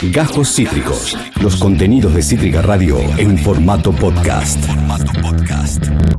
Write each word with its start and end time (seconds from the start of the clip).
Gajos 0.00 0.54
Cítricos. 0.54 1.18
Los 1.42 1.56
contenidos 1.56 2.14
de 2.14 2.22
Cítrica 2.22 2.62
Radio 2.62 3.00
en 3.18 3.36
formato 3.36 3.90
podcast. 3.90 4.64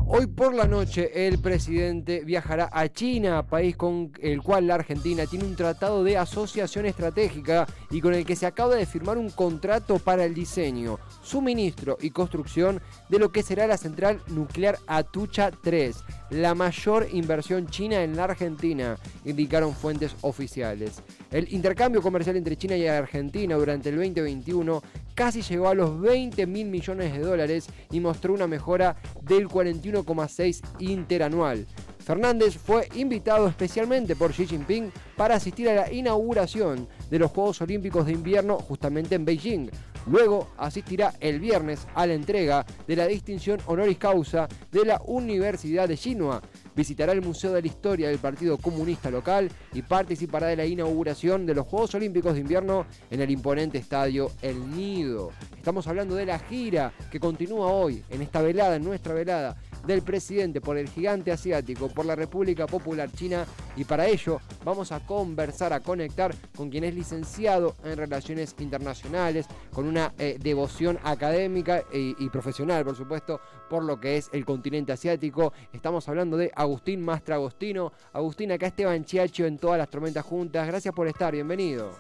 Hoy 0.06 0.28
por 0.28 0.54
la 0.54 0.68
noche 0.68 1.28
el 1.28 1.40
presidente 1.40 2.26
viajará 2.26 2.70
a 2.74 2.90
China, 2.90 3.48
país 3.48 3.78
con 3.78 4.12
el 4.22 4.42
cual 4.42 4.68
la 4.68 4.76
Argentina 4.76 5.26
tiene 5.28 5.46
un 5.46 5.56
tratado 5.56 6.04
de 6.04 6.18
asociación 6.18 6.88
estratégica 6.88 7.68
y 7.90 8.02
con 8.02 8.14
el 8.14 8.26
que 8.26 8.36
se 8.36 8.46
acaba 8.46 8.76
de 8.76 8.86
firmar 8.86 9.18
un 9.18 9.30
contrato 9.30 9.98
para 9.98 10.26
el 10.26 10.34
diseño, 10.34 11.00
suministro 11.24 11.98
y 12.02 12.10
construcción 12.10 12.82
de 13.08 13.20
lo 13.20 13.32
que 13.32 13.44
será 13.44 13.66
la 13.66 13.78
central 13.78 14.20
nuclear 14.28 14.78
Atucha 14.88 15.52
3, 15.52 15.96
la 16.32 16.54
mayor 16.54 17.08
inversión 17.14 17.68
china 17.68 18.04
en 18.04 18.18
la 18.18 18.26
Argentina, 18.26 18.98
indicaron 19.24 19.74
fuentes 19.74 20.16
oficiales. 20.20 21.02
El 21.32 21.54
intercambio 21.54 22.02
comercial 22.02 22.38
entre 22.38 22.58
China 22.58 22.76
y 22.76 22.88
Argentina 22.88 23.56
durante 23.56 23.90
el 23.90 23.98
2021 23.98 24.82
casi 25.14 25.44
llegó 25.44 25.68
a 25.68 25.76
los 25.76 26.02
20 26.02 26.48
mil 26.48 26.68
millones 26.68 27.14
de 27.14 27.20
dólares 27.20 27.68
y 27.92 28.00
mostró 28.00 28.34
una 28.34 28.48
mejora 28.48 28.96
del 29.22 29.48
41,6 29.48 30.62
interanual. 30.80 31.68
Fernández 32.00 32.58
fue 32.58 32.90
invitado 32.96 33.48
especialmente 33.48 34.16
por 34.16 34.32
Xi 34.32 34.48
Jinping 34.48 34.92
para 35.16 35.36
asistir 35.36 35.70
a 35.70 35.76
la 35.76 35.94
inauguración 35.94 36.88
de 37.12 37.20
los 37.20 37.30
Juegos 37.30 37.62
Olímpicos 37.62 38.08
de 38.08 38.14
Invierno 38.14 38.58
justamente 38.58 39.14
en 39.14 39.26
Beijing. 39.26 39.70
Luego 40.08 40.48
asistirá 40.58 41.14
el 41.20 41.40
viernes 41.40 41.86
a 41.94 42.08
la 42.08 42.14
entrega 42.14 42.66
de 42.88 42.96
la 42.96 43.06
distinción 43.06 43.60
honoris 43.68 44.00
causa 44.00 44.48
de 44.72 44.86
la 44.86 45.00
Universidad 45.06 45.88
de 45.88 45.98
Xinhua 45.98 46.42
visitará 46.80 47.12
el 47.12 47.22
Museo 47.22 47.52
de 47.52 47.62
la 47.62 47.68
Historia 47.68 48.08
del 48.08 48.20
Partido 48.20 48.58
Comunista 48.58 49.12
Local 49.12 49.52
y 49.74 49.82
participará 49.82 50.48
de 50.48 50.56
la 50.56 50.66
inauguración 50.66 51.46
de 51.46 51.54
los 51.54 51.68
Juegos 51.68 51.94
Olímpicos 51.94 52.36
de 52.36 52.40
Invierno 52.40 52.86
en 53.12 53.20
el 53.20 53.30
imponente 53.30 53.78
estadio 53.78 54.32
El 54.42 54.74
Nido. 54.74 55.32
Estamos 55.58 55.88
hablando 55.88 56.16
de 56.16 56.26
la 56.26 56.40
gira 56.40 56.94
que 57.12 57.20
continúa 57.20 57.68
hoy, 57.68 58.02
en 58.10 58.22
esta 58.22 58.42
velada, 58.42 58.78
en 58.78 58.86
nuestra 58.86 59.14
velada, 59.14 59.58
del 59.86 60.02
presidente 60.02 60.62
por 60.62 60.78
el 60.78 60.90
gigante 60.90 61.32
asiático, 61.32 61.90
por 61.90 62.06
la 62.06 62.16
República 62.16 62.68
Popular 62.68 63.12
China 63.12 63.46
y 63.76 63.84
para 63.84 64.08
ello 64.08 64.40
vamos 64.64 64.92
a 64.92 65.00
conversar, 65.06 65.74
a 65.74 65.80
conectar 65.80 66.34
con 66.56 66.70
quien 66.70 66.84
es 66.84 66.94
licenciado 66.94 67.76
en 67.84 67.98
Relaciones 67.98 68.56
Internacionales, 68.60 69.48
con 69.74 69.88
una 69.88 70.14
eh, 70.18 70.38
devoción 70.40 71.00
académica 71.04 71.84
y, 71.92 72.30
profesional, 72.30 72.84
por 72.84 72.96
supuesto, 72.96 73.40
por 73.70 73.84
lo 73.84 74.00
que 74.00 74.18
es 74.18 74.30
el 74.34 74.46
continente 74.46 74.92
asiático. 74.92 75.54
Estamos 75.74 76.08
hablando 76.10 76.38
de 76.38 76.52
Agustín 76.56 77.04
Mastra 77.04 77.36
Agostino. 77.36 77.92
Agustín, 78.14 78.52
acá 78.52 78.68
Esteban 78.68 79.06
Chiacho 79.06 79.46
en 79.46 79.58
todas 79.58 79.78
las 79.78 79.90
tormentas 79.90 80.26
juntas. 80.26 80.68
Gracias 80.68 80.94
por 80.94 81.08
estar, 81.08 81.34
bienvenido. 81.34 81.92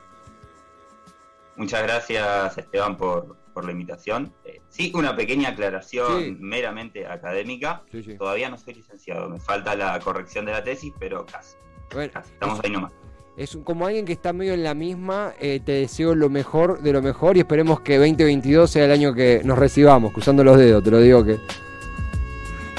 Muchas 1.55 1.83
gracias 1.83 2.58
Esteban 2.58 2.95
por, 2.95 3.36
la 3.65 3.71
invitación. 3.71 4.33
Eh, 4.45 4.61
sí, 4.69 4.91
una 4.95 5.15
pequeña 5.15 5.49
aclaración 5.49 6.38
meramente 6.39 7.07
académica. 7.07 7.83
Todavía 8.17 8.49
no 8.49 8.57
soy 8.57 8.75
licenciado, 8.75 9.29
me 9.29 9.39
falta 9.39 9.75
la 9.75 9.99
corrección 9.99 10.45
de 10.45 10.52
la 10.53 10.63
tesis, 10.63 10.93
pero 10.99 11.25
casi. 11.25 11.55
Estamos 11.97 12.59
ahí 12.63 12.71
nomás. 12.71 12.93
Es 13.37 13.57
como 13.63 13.87
alguien 13.87 14.05
que 14.05 14.11
está 14.11 14.33
medio 14.33 14.53
en 14.53 14.63
la 14.63 14.73
misma, 14.73 15.33
eh, 15.39 15.61
te 15.63 15.71
deseo 15.71 16.13
lo 16.13 16.30
mejor 16.30 16.81
de 16.81 16.91
lo 16.91 17.02
mejor 17.02 17.37
y 17.37 17.39
esperemos 17.39 17.80
que 17.80 17.97
2022 17.97 18.69
sea 18.69 18.83
el 18.83 18.91
año 18.91 19.13
que 19.13 19.41
nos 19.45 19.57
recibamos, 19.57 20.11
cruzando 20.11 20.43
los 20.43 20.57
dedos, 20.57 20.83
te 20.83 20.91
lo 20.91 20.99
digo 20.99 21.23
que 21.23 21.37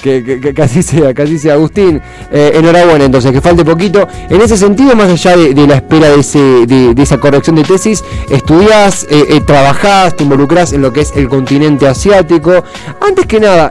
que, 0.01 0.55
casi 0.55 0.83
sea, 0.83 1.15
casi 1.15 1.39
sea. 1.39 1.55
Agustín, 1.55 2.01
eh, 2.31 2.53
enhorabuena 2.55 3.05
entonces, 3.05 3.33
que 3.33 3.41
falte 3.41 3.65
poquito. 3.65 4.07
En 4.29 4.41
ese 4.41 4.57
sentido, 4.57 4.95
más 4.95 5.09
allá 5.11 5.37
de, 5.37 5.67
la 5.67 5.77
espera 5.77 6.09
de, 6.09 6.21
ese, 6.21 6.67
de, 6.67 7.03
esa 7.03 7.19
corrección 7.19 7.57
de 7.57 7.65
tesis, 7.65 8.05
estudiás, 8.31 9.05
eh, 9.11 9.25
eh, 9.31 9.41
trabajás, 9.41 10.17
te 10.17 10.25
involucrás 10.25 10.73
en 10.73 10.83
lo 10.83 10.93
que 10.93 11.01
es 11.01 11.13
el 11.17 11.29
continente 11.29 11.87
asiático. 11.87 12.65
Antes 13.01 13.27
que 13.27 13.41
nada, 13.41 13.71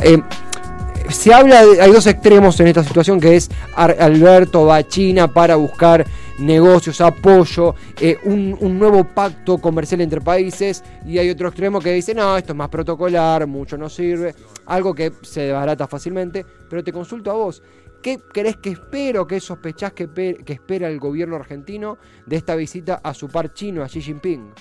se 1.09 1.33
habla, 1.33 1.66
de, 1.66 1.81
hay 1.81 1.91
dos 1.91 2.05
extremos 2.08 2.59
en 2.59 2.67
esta 2.67 2.83
situación, 2.83 3.20
que 3.20 3.36
es 3.36 3.49
Alberto 3.76 4.65
va 4.65 4.77
a 4.77 4.87
China 4.87 5.27
para 5.27 5.55
buscar 5.55 6.05
negocios, 6.39 7.02
apoyo, 7.02 7.76
eh, 8.00 8.17
un, 8.23 8.80
nuevo 8.80 9.04
pacto 9.04 9.58
comercial 9.58 10.02
entre 10.02 10.22
países 10.22 10.83
y 11.05 11.17
hay 11.17 11.30
otro 11.30 11.50
extremo 11.50 11.80
que 11.80 11.94
dice, 11.94 12.14
no, 12.14 12.38
esto 12.38 12.54
es 12.54 12.58
más 12.58 12.70
protocolar, 12.70 13.45
mucho 13.48 13.77
no 13.77 13.89
sirve, 13.89 14.33
algo 14.66 14.94
que 14.94 15.11
se 15.22 15.42
desbarata 15.42 15.88
fácilmente, 15.88 16.45
pero 16.70 16.83
te 16.83 16.92
consulto 16.92 17.32
a 17.32 17.36
vos. 17.36 17.61
¿Qué 18.02 18.17
crees 18.17 18.58
que 18.58 18.70
espero, 18.72 19.27
qué 19.27 19.39
sospechás 19.39 19.92
que, 19.92 20.08
que 20.45 20.54
espera 20.54 20.88
el 20.88 21.00
gobierno 21.00 21.36
argentino 21.36 21.98
de 22.26 22.38
esta 22.38 22.56
visita 22.56 23.02
a 23.04 23.14
su 23.14 23.27
par 23.27 23.54
chino, 23.54 23.83
a 23.83 23.88
Xi 23.88 24.02
Jinping? 24.02 24.54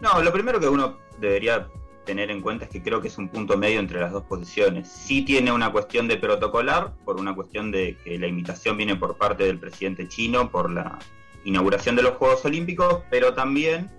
No, 0.00 0.22
lo 0.22 0.32
primero 0.32 0.60
que 0.60 0.68
uno 0.68 0.98
debería 1.18 1.66
tener 2.06 2.30
en 2.30 2.40
cuenta 2.40 2.64
es 2.64 2.70
que 2.70 2.82
creo 2.82 3.02
que 3.02 3.08
es 3.08 3.18
un 3.18 3.28
punto 3.28 3.58
medio 3.58 3.80
entre 3.80 4.00
las 4.00 4.12
dos 4.12 4.22
posiciones. 4.24 4.88
Sí 4.88 5.22
tiene 5.22 5.52
una 5.52 5.70
cuestión 5.70 6.08
de 6.08 6.16
protocolar, 6.16 6.94
por 7.04 7.20
una 7.20 7.34
cuestión 7.34 7.70
de 7.70 7.98
que 8.02 8.18
la 8.18 8.28
invitación 8.28 8.78
viene 8.78 8.96
por 8.96 9.18
parte 9.18 9.44
del 9.44 9.58
presidente 9.58 10.08
chino 10.08 10.50
por 10.50 10.70
la 10.70 10.98
inauguración 11.44 11.96
de 11.96 12.02
los 12.02 12.16
Juegos 12.16 12.44
Olímpicos, 12.46 13.02
pero 13.10 13.34
también 13.34 13.90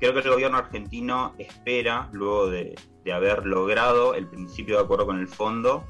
creo 0.00 0.12
que 0.12 0.20
el 0.20 0.30
gobierno 0.30 0.58
argentino 0.58 1.34
espera, 1.38 2.08
luego 2.12 2.50
de, 2.50 2.74
haber 3.12 3.46
logrado 3.46 4.14
el 4.14 4.26
principio 4.26 4.78
de 4.78 4.84
acuerdo 4.84 5.06
con 5.06 5.20
el 5.20 5.28
fondo, 5.28 5.84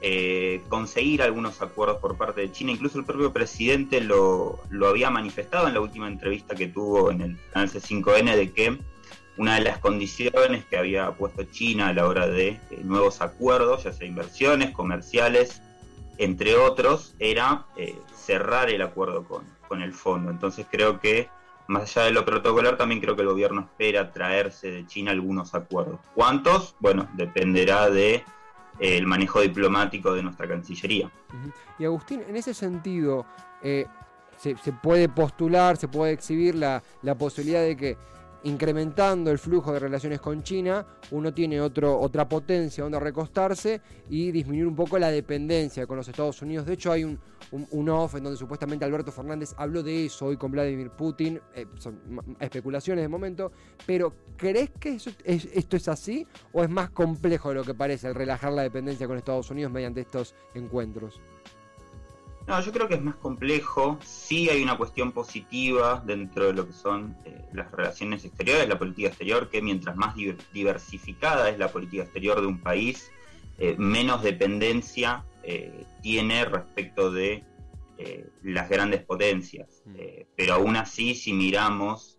eh, 0.00 0.62
conseguir 0.68 1.22
algunos 1.22 1.60
acuerdos 1.60 1.98
por 1.98 2.16
parte 2.16 2.40
de 2.40 2.52
China. 2.52 2.72
Incluso 2.72 2.98
el 2.98 3.04
propio 3.04 3.32
presidente 3.32 4.00
lo, 4.00 4.60
lo 4.70 4.88
había 4.88 5.10
manifestado 5.10 5.68
en 5.68 5.74
la 5.74 5.80
última 5.80 6.08
entrevista 6.08 6.54
que 6.54 6.68
tuvo 6.68 7.10
en 7.10 7.20
el 7.20 7.38
canal 7.52 7.68
C5N 7.68 8.34
de 8.34 8.52
que 8.52 8.78
una 9.36 9.54
de 9.54 9.62
las 9.62 9.78
condiciones 9.78 10.64
que 10.66 10.76
había 10.76 11.10
puesto 11.12 11.44
China 11.44 11.88
a 11.88 11.92
la 11.92 12.06
hora 12.06 12.26
de 12.26 12.48
eh, 12.48 12.60
nuevos 12.84 13.20
acuerdos, 13.20 13.84
ya 13.84 13.92
sea 13.92 14.06
inversiones, 14.06 14.70
comerciales, 14.72 15.62
entre 16.18 16.56
otros, 16.56 17.14
era 17.18 17.66
eh, 17.76 17.96
cerrar 18.14 18.68
el 18.68 18.82
acuerdo 18.82 19.24
con, 19.24 19.44
con 19.68 19.82
el 19.82 19.92
fondo. 19.94 20.30
Entonces 20.30 20.66
creo 20.70 21.00
que, 21.00 21.28
más 21.66 21.96
allá 21.96 22.06
de 22.06 22.12
lo 22.12 22.24
protocolar, 22.24 22.76
también 22.76 23.00
creo 23.00 23.16
que 23.16 23.22
el 23.22 23.28
gobierno 23.28 23.62
espera 23.62 24.12
traerse 24.12 24.70
de 24.70 24.86
China 24.86 25.12
algunos 25.12 25.54
acuerdos. 25.54 26.00
¿Cuántos? 26.14 26.76
Bueno, 26.80 27.08
dependerá 27.14 27.88
de 27.88 28.14
eh, 28.14 28.24
el 28.78 29.06
manejo 29.06 29.40
diplomático 29.40 30.12
de 30.12 30.22
nuestra 30.22 30.46
Cancillería. 30.46 31.10
Y 31.78 31.84
Agustín, 31.86 32.22
en 32.28 32.36
ese 32.36 32.52
sentido, 32.52 33.24
se, 33.62 33.86
se, 34.38 34.72
puede 34.72 35.08
postular, 35.08 35.78
se 35.78 35.88
puede 35.88 36.12
exhibir 36.12 36.54
la, 36.54 36.82
la 37.00 37.14
posibilidad 37.14 37.62
de 37.62 37.76
que 37.76 37.96
incrementando 38.44 39.30
el 39.30 39.38
flujo 39.38 39.72
de 39.72 39.78
relaciones 39.78 40.20
con 40.20 40.42
China, 40.42 40.86
uno 41.10 41.32
tiene 41.32 41.60
otro, 41.60 41.98
otra 41.98 42.28
potencia 42.28 42.82
donde 42.82 42.98
recostarse 42.98 43.80
y 44.08 44.30
disminuir 44.30 44.66
un 44.66 44.76
poco 44.76 44.98
la 44.98 45.10
dependencia 45.10 45.86
con 45.86 45.96
los 45.96 46.08
Estados 46.08 46.42
Unidos. 46.42 46.66
De 46.66 46.74
hecho, 46.74 46.92
hay 46.92 47.04
un, 47.04 47.18
un, 47.50 47.88
off 47.88 48.14
en 48.16 48.24
donde 48.24 48.38
supuestamente 48.38 48.84
Alberto 48.84 49.12
Fernández 49.12 49.54
habló 49.56 49.82
de 49.82 50.06
eso 50.06 50.26
hoy 50.26 50.36
con 50.36 50.50
Vladimir 50.50 50.90
Putin. 50.90 51.40
Eh, 51.54 51.66
son 51.78 52.00
especulaciones 52.40 53.04
de 53.04 53.08
momento. 53.08 53.52
Pero, 53.86 54.12
¿crees 54.36 54.70
que 54.78 54.98
esto 55.24 55.76
es 55.76 55.88
así 55.88 56.26
o 56.52 56.62
es 56.62 56.70
más 56.70 56.90
complejo 56.90 57.50
de 57.50 57.56
lo 57.56 57.64
que 57.64 57.74
parece 57.74 58.08
el 58.08 58.14
relajar 58.14 58.52
la 58.52 58.62
dependencia 58.62 59.06
con 59.06 59.16
Estados 59.16 59.50
Unidos 59.50 59.72
mediante 59.72 60.00
estos 60.00 60.34
encuentros? 60.54 61.20
No, 62.46 62.60
yo 62.60 62.72
creo 62.72 62.88
que 62.88 62.94
es 62.94 63.02
más 63.02 63.16
complejo. 63.16 63.98
Sí 64.04 64.48
hay 64.48 64.62
una 64.62 64.76
cuestión 64.76 65.12
positiva 65.12 66.02
dentro 66.04 66.46
de 66.46 66.52
lo 66.52 66.66
que 66.66 66.72
son 66.72 67.16
eh, 67.24 67.44
las 67.52 67.70
relaciones 67.70 68.24
exteriores, 68.24 68.68
la 68.68 68.78
política 68.78 69.08
exterior, 69.08 69.48
que 69.48 69.62
mientras 69.62 69.96
más 69.96 70.14
diversificada 70.52 71.48
es 71.50 71.58
la 71.58 71.68
política 71.68 72.02
exterior 72.02 72.40
de 72.40 72.46
un 72.46 72.60
país, 72.60 73.10
eh, 73.58 73.76
menos 73.78 74.22
dependencia 74.22 75.24
eh, 75.42 75.84
tiene 76.02 76.44
respecto 76.44 77.10
de 77.10 77.44
las 78.42 78.68
grandes 78.68 79.04
potencias. 79.04 79.84
Mm. 79.84 79.94
pero 80.34 80.54
aún 80.54 80.74
así, 80.74 81.14
si 81.14 81.32
miramos, 81.32 82.18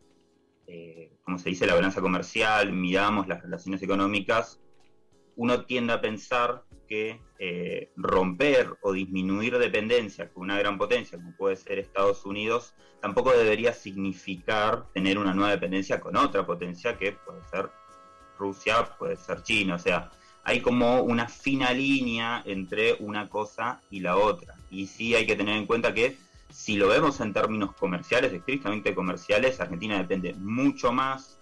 como 1.26 1.38
se 1.38 1.50
dice, 1.50 1.68
la 1.68 1.76
balanza 1.76 2.00
comercial, 2.00 2.72
miramos 2.72 3.28
las 3.28 3.42
relaciones 3.42 3.84
económicas, 3.84 4.62
uno 5.36 5.66
tiende 5.66 5.92
a 5.92 6.00
pensar 6.00 6.64
eh, 7.40 7.92
romper 7.96 8.78
o 8.82 8.94
disminuir 8.94 9.58
dependencia 9.58 10.30
con 10.30 10.44
una 10.44 10.58
gran 10.58 10.78
potencia 10.78 11.18
como 11.18 11.36
puede 11.36 11.56
ser 11.56 11.80
Estados 11.80 12.26
Unidos 12.26 12.74
tampoco 13.02 13.32
debería 13.32 13.74
significar 13.74 14.86
tener 14.94 15.18
una 15.18 15.34
nueva 15.34 15.52
dependencia 15.52 16.00
con 16.00 16.16
otra 16.16 16.46
potencia 16.46 16.98
que 16.98 17.12
puede 17.12 17.44
ser 17.50 17.70
Rusia, 18.40 18.86
puede 18.98 19.18
ser 19.18 19.44
China, 19.44 19.76
o 19.76 19.80
sea, 19.80 20.10
hay 20.44 20.62
como 20.62 21.02
una 21.02 21.28
fina 21.28 21.72
línea 21.72 22.42
entre 22.46 22.94
una 23.00 23.30
cosa 23.30 23.82
y 23.90 24.02
la 24.02 24.18
otra. 24.18 24.56
Y 24.70 24.88
sí 24.88 25.16
hay 25.16 25.26
que 25.26 25.36
tener 25.36 25.56
en 25.56 25.66
cuenta 25.66 25.94
que 25.94 26.18
si 26.50 26.76
lo 26.76 26.88
vemos 26.90 27.20
en 27.22 27.34
términos 27.34 27.74
comerciales, 27.74 28.34
estrictamente 28.34 28.94
comerciales, 28.94 29.60
Argentina 29.60 29.98
depende 29.98 30.34
mucho 30.36 30.92
más 30.92 31.38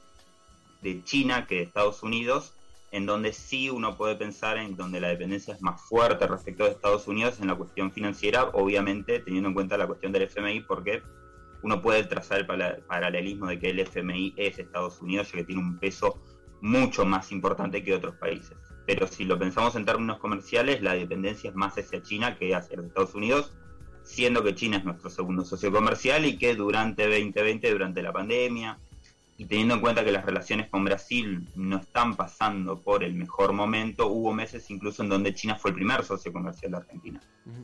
de 0.82 1.04
China 1.04 1.46
que 1.48 1.56
de 1.56 1.62
Estados 1.64 2.04
Unidos 2.04 2.54
en 2.92 3.06
donde 3.06 3.32
sí 3.32 3.70
uno 3.70 3.98
puede 3.98 4.16
pensar 4.16 4.58
en 4.58 4.76
donde 4.76 5.00
la 5.00 5.08
dependencia 5.08 5.54
es 5.54 5.62
más 5.62 5.82
fuerte 5.82 6.28
respecto 6.28 6.66
de 6.66 6.72
Estados 6.72 7.08
Unidos 7.08 7.40
en 7.40 7.48
la 7.48 7.56
cuestión 7.56 7.92
financiera, 7.92 8.50
obviamente 8.54 9.20
teniendo 9.20 9.50
en 9.50 9.56
cuenta 9.56 9.78
la 9.78 9.88
cuestión 9.88 10.12
del 10.12 10.24
FMI, 10.24 10.62
porque 10.62 11.02
uno 11.64 11.82
puede 11.82 12.04
trazar 12.04 12.40
el 12.40 12.84
paralelismo 12.84 13.48
de 13.48 13.60
que 13.60 13.70
el 13.70 13.80
FMI 13.80 14.34
es 14.36 14.60
Estados 14.60 15.02
Unidos, 15.02 15.32
ya 15.32 15.40
que 15.40 15.46
tiene 15.46 15.62
un 15.62 15.80
peso 15.80 16.22
mucho 16.60 17.06
más 17.06 17.32
importante 17.32 17.84
que 17.84 17.96
otros 17.96 18.16
países. 18.16 18.58
Pero 18.86 19.08
si 19.08 19.24
lo 19.24 19.40
pensamos 19.40 19.76
en 19.76 19.86
términos 19.86 20.20
comerciales, 20.20 20.82
la 20.82 20.94
dependencia 20.94 21.50
es 21.50 21.56
más 21.56 21.78
hacia 21.78 22.02
China 22.02 22.38
que 22.38 22.54
hacia 22.54 22.78
los 22.78 22.88
Estados 22.88 23.16
Unidos, 23.16 23.54
siendo 24.04 24.44
que 24.44 24.56
China 24.56 24.78
es 24.78 24.84
nuestro 24.84 25.10
segundo 25.10 25.46
socio 25.46 25.72
comercial 25.72 26.26
y 26.26 26.38
que 26.38 26.56
durante 26.56 27.04
2020, 27.04 27.72
durante 27.72 28.02
la 28.02 28.12
pandemia, 28.12 28.80
y 29.42 29.46
teniendo 29.46 29.74
en 29.74 29.82
cuenta 29.82 30.06
que 30.06 30.12
las 30.12 30.24
relaciones 30.24 30.70
con 30.70 30.86
Brasil 30.86 31.48
no 31.56 31.78
están 31.78 32.16
pasando 32.16 32.80
por 32.80 33.04
el 33.04 33.16
mejor 33.16 33.54
momento, 33.54 34.06
hubo 34.06 34.32
meses 34.32 34.70
incluso 34.70 35.02
en 35.02 35.10
donde 35.10 35.34
China 35.34 35.56
fue 35.56 35.72
el 35.72 35.76
primer 35.78 36.04
socio 36.04 36.32
comercial 36.32 36.74
de 36.74 36.78
Argentina. 36.78 37.20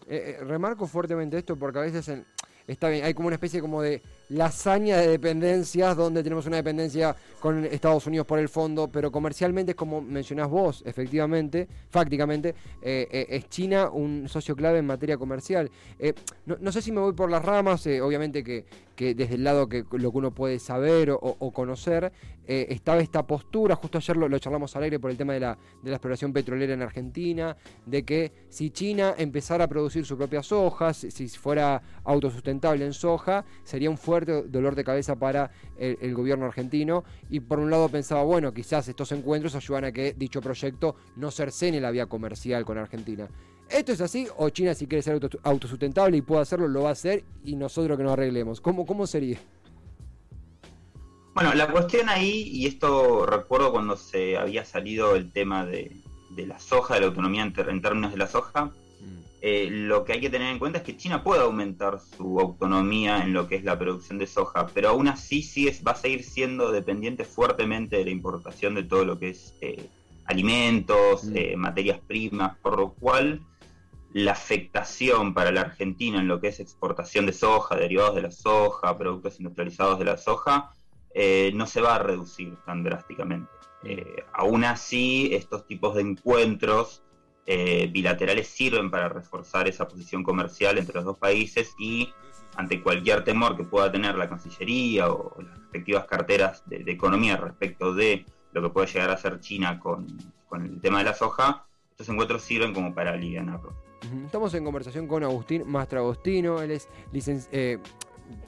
Eh, 0.08 0.38
eh, 0.40 0.44
remarco 0.44 0.88
fuertemente 0.88 1.38
esto 1.38 1.56
porque 1.56 1.78
a 1.78 1.84
veces 1.84 2.24
está 2.66 2.90
bien, 2.90 3.06
hay 3.06 3.14
como 3.14 3.28
una 3.28 3.36
especie 3.36 3.62
como 3.62 3.84
de 3.84 4.02
lasaña 4.30 4.98
de 4.98 5.08
dependencias, 5.08 5.96
donde 5.96 6.24
tenemos 6.24 6.46
una 6.46 6.58
dependencia 6.58 7.16
con 7.40 7.66
Estados 7.66 8.06
Unidos 8.08 8.28
por 8.28 8.40
el 8.40 8.50
fondo, 8.50 8.90
pero 8.90 9.12
comercialmente 9.12 9.72
es 9.72 9.76
como 9.76 10.02
mencionás 10.02 10.50
vos, 10.50 10.84
efectivamente, 10.86 11.68
fácticamente, 11.90 12.50
eh, 12.82 13.08
eh, 13.12 13.28
es 13.30 13.50
China 13.50 13.90
un 13.90 14.28
socio 14.28 14.56
clave 14.56 14.80
en 14.80 14.86
materia 14.86 15.18
comercial. 15.18 15.70
Eh, 16.00 16.14
no, 16.46 16.72
sé 16.72 16.82
si 16.82 16.92
me 16.92 17.00
voy 17.00 17.14
por 17.14 17.30
las 17.30 17.44
ramas, 17.44 17.86
obviamente 18.02 18.44
que, 18.44 18.66
desde 18.98 19.36
el 19.36 19.44
lado 19.44 19.70
que 19.70 19.86
lo 19.92 20.12
que 20.12 20.18
uno 20.18 20.32
puede 20.32 20.58
saber 20.60 21.12
o, 21.12 21.52
conocer, 21.52 22.12
estaba 22.48 23.00
esta 23.00 23.28
postura, 23.28 23.76
justo 23.76 23.98
ayer 24.00 24.18
lo, 24.18 24.40
charlamos 24.40 24.76
al 24.76 24.84
aire 24.84 25.00
por 25.00 25.12
el 25.12 25.18
tema 25.18 25.34
de 25.34 25.42
la, 25.42 25.58
de 25.84 25.90
la 25.92 25.98
exploración 25.98 26.34
petrolera 26.34 26.74
en 26.74 26.82
Argentina, 26.82 27.56
de 27.86 28.04
que 28.04 28.32
si 28.50 28.72
China 28.72 29.14
empezara 29.18 29.66
a 29.66 29.68
producir 29.68 30.06
su 30.06 30.18
propia 30.18 30.42
soja, 30.42 30.94
si 30.94 31.28
fuera 31.30 31.82
autosustentable 32.04 32.86
en 32.86 32.94
soja, 32.94 33.46
sería 33.64 33.90
un 33.90 33.98
fuerte 33.98 34.17
dolor 34.26 34.76
de 34.76 34.84
cabeza 34.84 35.16
para 35.16 35.52
el, 35.78 36.14
gobierno 36.14 36.46
argentino 36.46 37.04
y 37.30 37.40
por 37.40 37.60
un 37.60 37.70
lado 37.70 37.90
pensaba, 37.90 38.24
bueno, 38.24 38.54
quizás 38.54 38.88
estos 38.88 39.12
encuentros 39.12 39.56
ayudan 39.56 39.86
a 39.86 39.92
que 39.92 40.14
dicho 40.14 40.42
proyecto 40.42 40.96
no 41.16 41.32
cercene 41.32 41.80
la 41.80 41.92
vía 41.92 42.08
comercial 42.08 42.66
con 42.66 42.78
Argentina. 42.78 43.28
¿Esto 43.70 43.92
es 43.92 44.02
así 44.02 44.28
o 44.38 44.50
China 44.50 44.74
si 44.74 44.88
quiere 44.88 45.02
ser 45.02 45.20
autosustentable 45.44 46.18
y 46.18 46.22
puede 46.22 46.42
hacerlo, 46.42 46.68
lo 46.68 46.84
va 46.84 46.90
a 46.90 46.94
hacer 46.94 47.24
y 47.44 47.56
nosotros 47.56 47.98
que 47.98 48.04
nos 48.04 48.14
arreglemos? 48.14 48.62
¿Cómo, 48.62 48.86
cómo 48.86 49.06
sería? 49.06 49.38
Bueno, 51.34 51.54
la 51.54 51.72
cuestión 51.72 52.10
ahí, 52.10 52.50
y 52.52 52.66
esto 52.66 53.26
recuerdo 53.26 53.72
cuando 53.72 53.96
se 53.96 54.38
había 54.38 54.66
salido 54.66 55.16
el 55.16 55.32
tema 55.32 55.66
de, 55.66 55.92
la 56.36 56.60
soja, 56.60 56.96
de 56.96 57.02
la 57.02 57.08
autonomía 57.08 57.44
en 57.44 57.54
términos 57.54 58.12
de 58.12 58.18
la 58.18 58.28
soja, 58.28 58.72
eh, 59.50 59.70
lo 59.70 60.04
que 60.04 60.12
hay 60.12 60.20
que 60.20 60.30
tener 60.30 60.52
en 60.52 60.60
cuenta 60.60 60.80
es 60.80 60.84
que 60.84 60.98
China 60.98 61.24
puede 61.24 61.42
aumentar 61.42 62.02
su 62.02 62.38
autonomía 62.38 63.20
en 63.24 63.32
lo 63.32 63.48
que 63.48 63.56
es 63.56 63.64
la 63.64 63.80
producción 63.80 64.18
de 64.18 64.28
soja, 64.28 64.68
pero 64.74 64.90
aún 64.90 65.08
así 65.08 65.42
sí 65.42 65.70
va 65.88 65.94
a 65.94 65.96
seguir 65.96 66.26
siendo 66.26 66.70
dependiente 66.70 67.24
fuertemente 67.24 67.96
de 67.96 68.04
la 68.04 68.12
importación 68.12 68.76
de 68.76 68.84
todo 68.84 69.06
lo 69.06 69.18
que 69.18 69.30
es 69.30 69.56
eh, 69.62 69.90
alimentos, 70.26 71.24
mm. 71.24 71.38
eh, 71.38 71.56
materias 71.56 72.02
primas, 72.06 72.58
por 72.58 72.78
lo 72.78 72.92
cual 72.92 73.40
la 74.12 74.34
afectación 74.34 75.34
para 75.34 75.54
la 75.54 75.62
Argentina 75.62 76.20
en 76.20 76.28
lo 76.28 76.42
que 76.42 76.50
es 76.50 76.60
exportación 76.60 77.26
de 77.26 77.32
soja, 77.32 77.78
derivados 77.78 78.16
de 78.16 78.24
la 78.24 78.32
soja, 78.32 78.98
productos 78.98 79.40
industrializados 79.40 79.98
de 79.98 80.06
la 80.06 80.18
soja, 80.18 80.72
no 81.54 81.66
se 81.68 81.82
va 81.82 81.96
a 81.96 82.00
reducir 82.00 82.54
tan 82.66 82.84
drásticamente. 82.84 83.50
Mm. 83.84 83.90
aún 84.34 84.66
así, 84.66 85.30
estos 85.32 85.66
tipos 85.66 85.96
de 85.96 86.02
encuentros 86.02 87.04
eh, 87.50 87.88
bilaterales 87.90 88.50
sirven 88.50 88.92
para 88.92 89.08
reforzar 89.08 89.70
esa 89.70 89.88
posición 89.88 90.22
comercial 90.22 90.78
entre 90.78 90.96
los 90.96 91.06
dos 91.06 91.18
países 91.18 91.74
y 91.80 92.14
ante 92.58 92.84
cualquier 92.84 93.24
temor 93.24 93.56
que 93.56 93.64
pueda 93.64 93.90
tener 93.90 94.16
la 94.16 94.28
Cancillería 94.28 95.10
o 95.10 95.42
las 95.42 95.58
respectivas 95.58 96.06
carteras 96.08 96.62
de, 96.66 96.84
economía 96.92 97.38
respecto 97.38 97.94
de 97.94 98.26
lo 98.52 98.62
que 98.62 98.70
puede 98.70 98.88
llegar 98.88 99.12
a 99.12 99.18
ser 99.18 99.40
China 99.40 99.80
con, 99.80 100.08
el 100.52 100.82
tema 100.82 100.98
de 100.98 101.06
la 101.06 101.14
soja, 101.14 101.66
estos 101.92 102.10
encuentros 102.10 102.42
sirven 102.42 102.74
como 102.74 102.94
para 102.94 103.12
aliviarlo. 103.12 103.74
Estamos 104.26 104.54
en 104.54 104.66
conversación 104.66 105.08
con 105.08 105.24
Agustín 105.24 105.64
Mastragostino, 105.68 106.62
él 106.62 106.72
es 106.72 106.90
eh, 107.54 107.78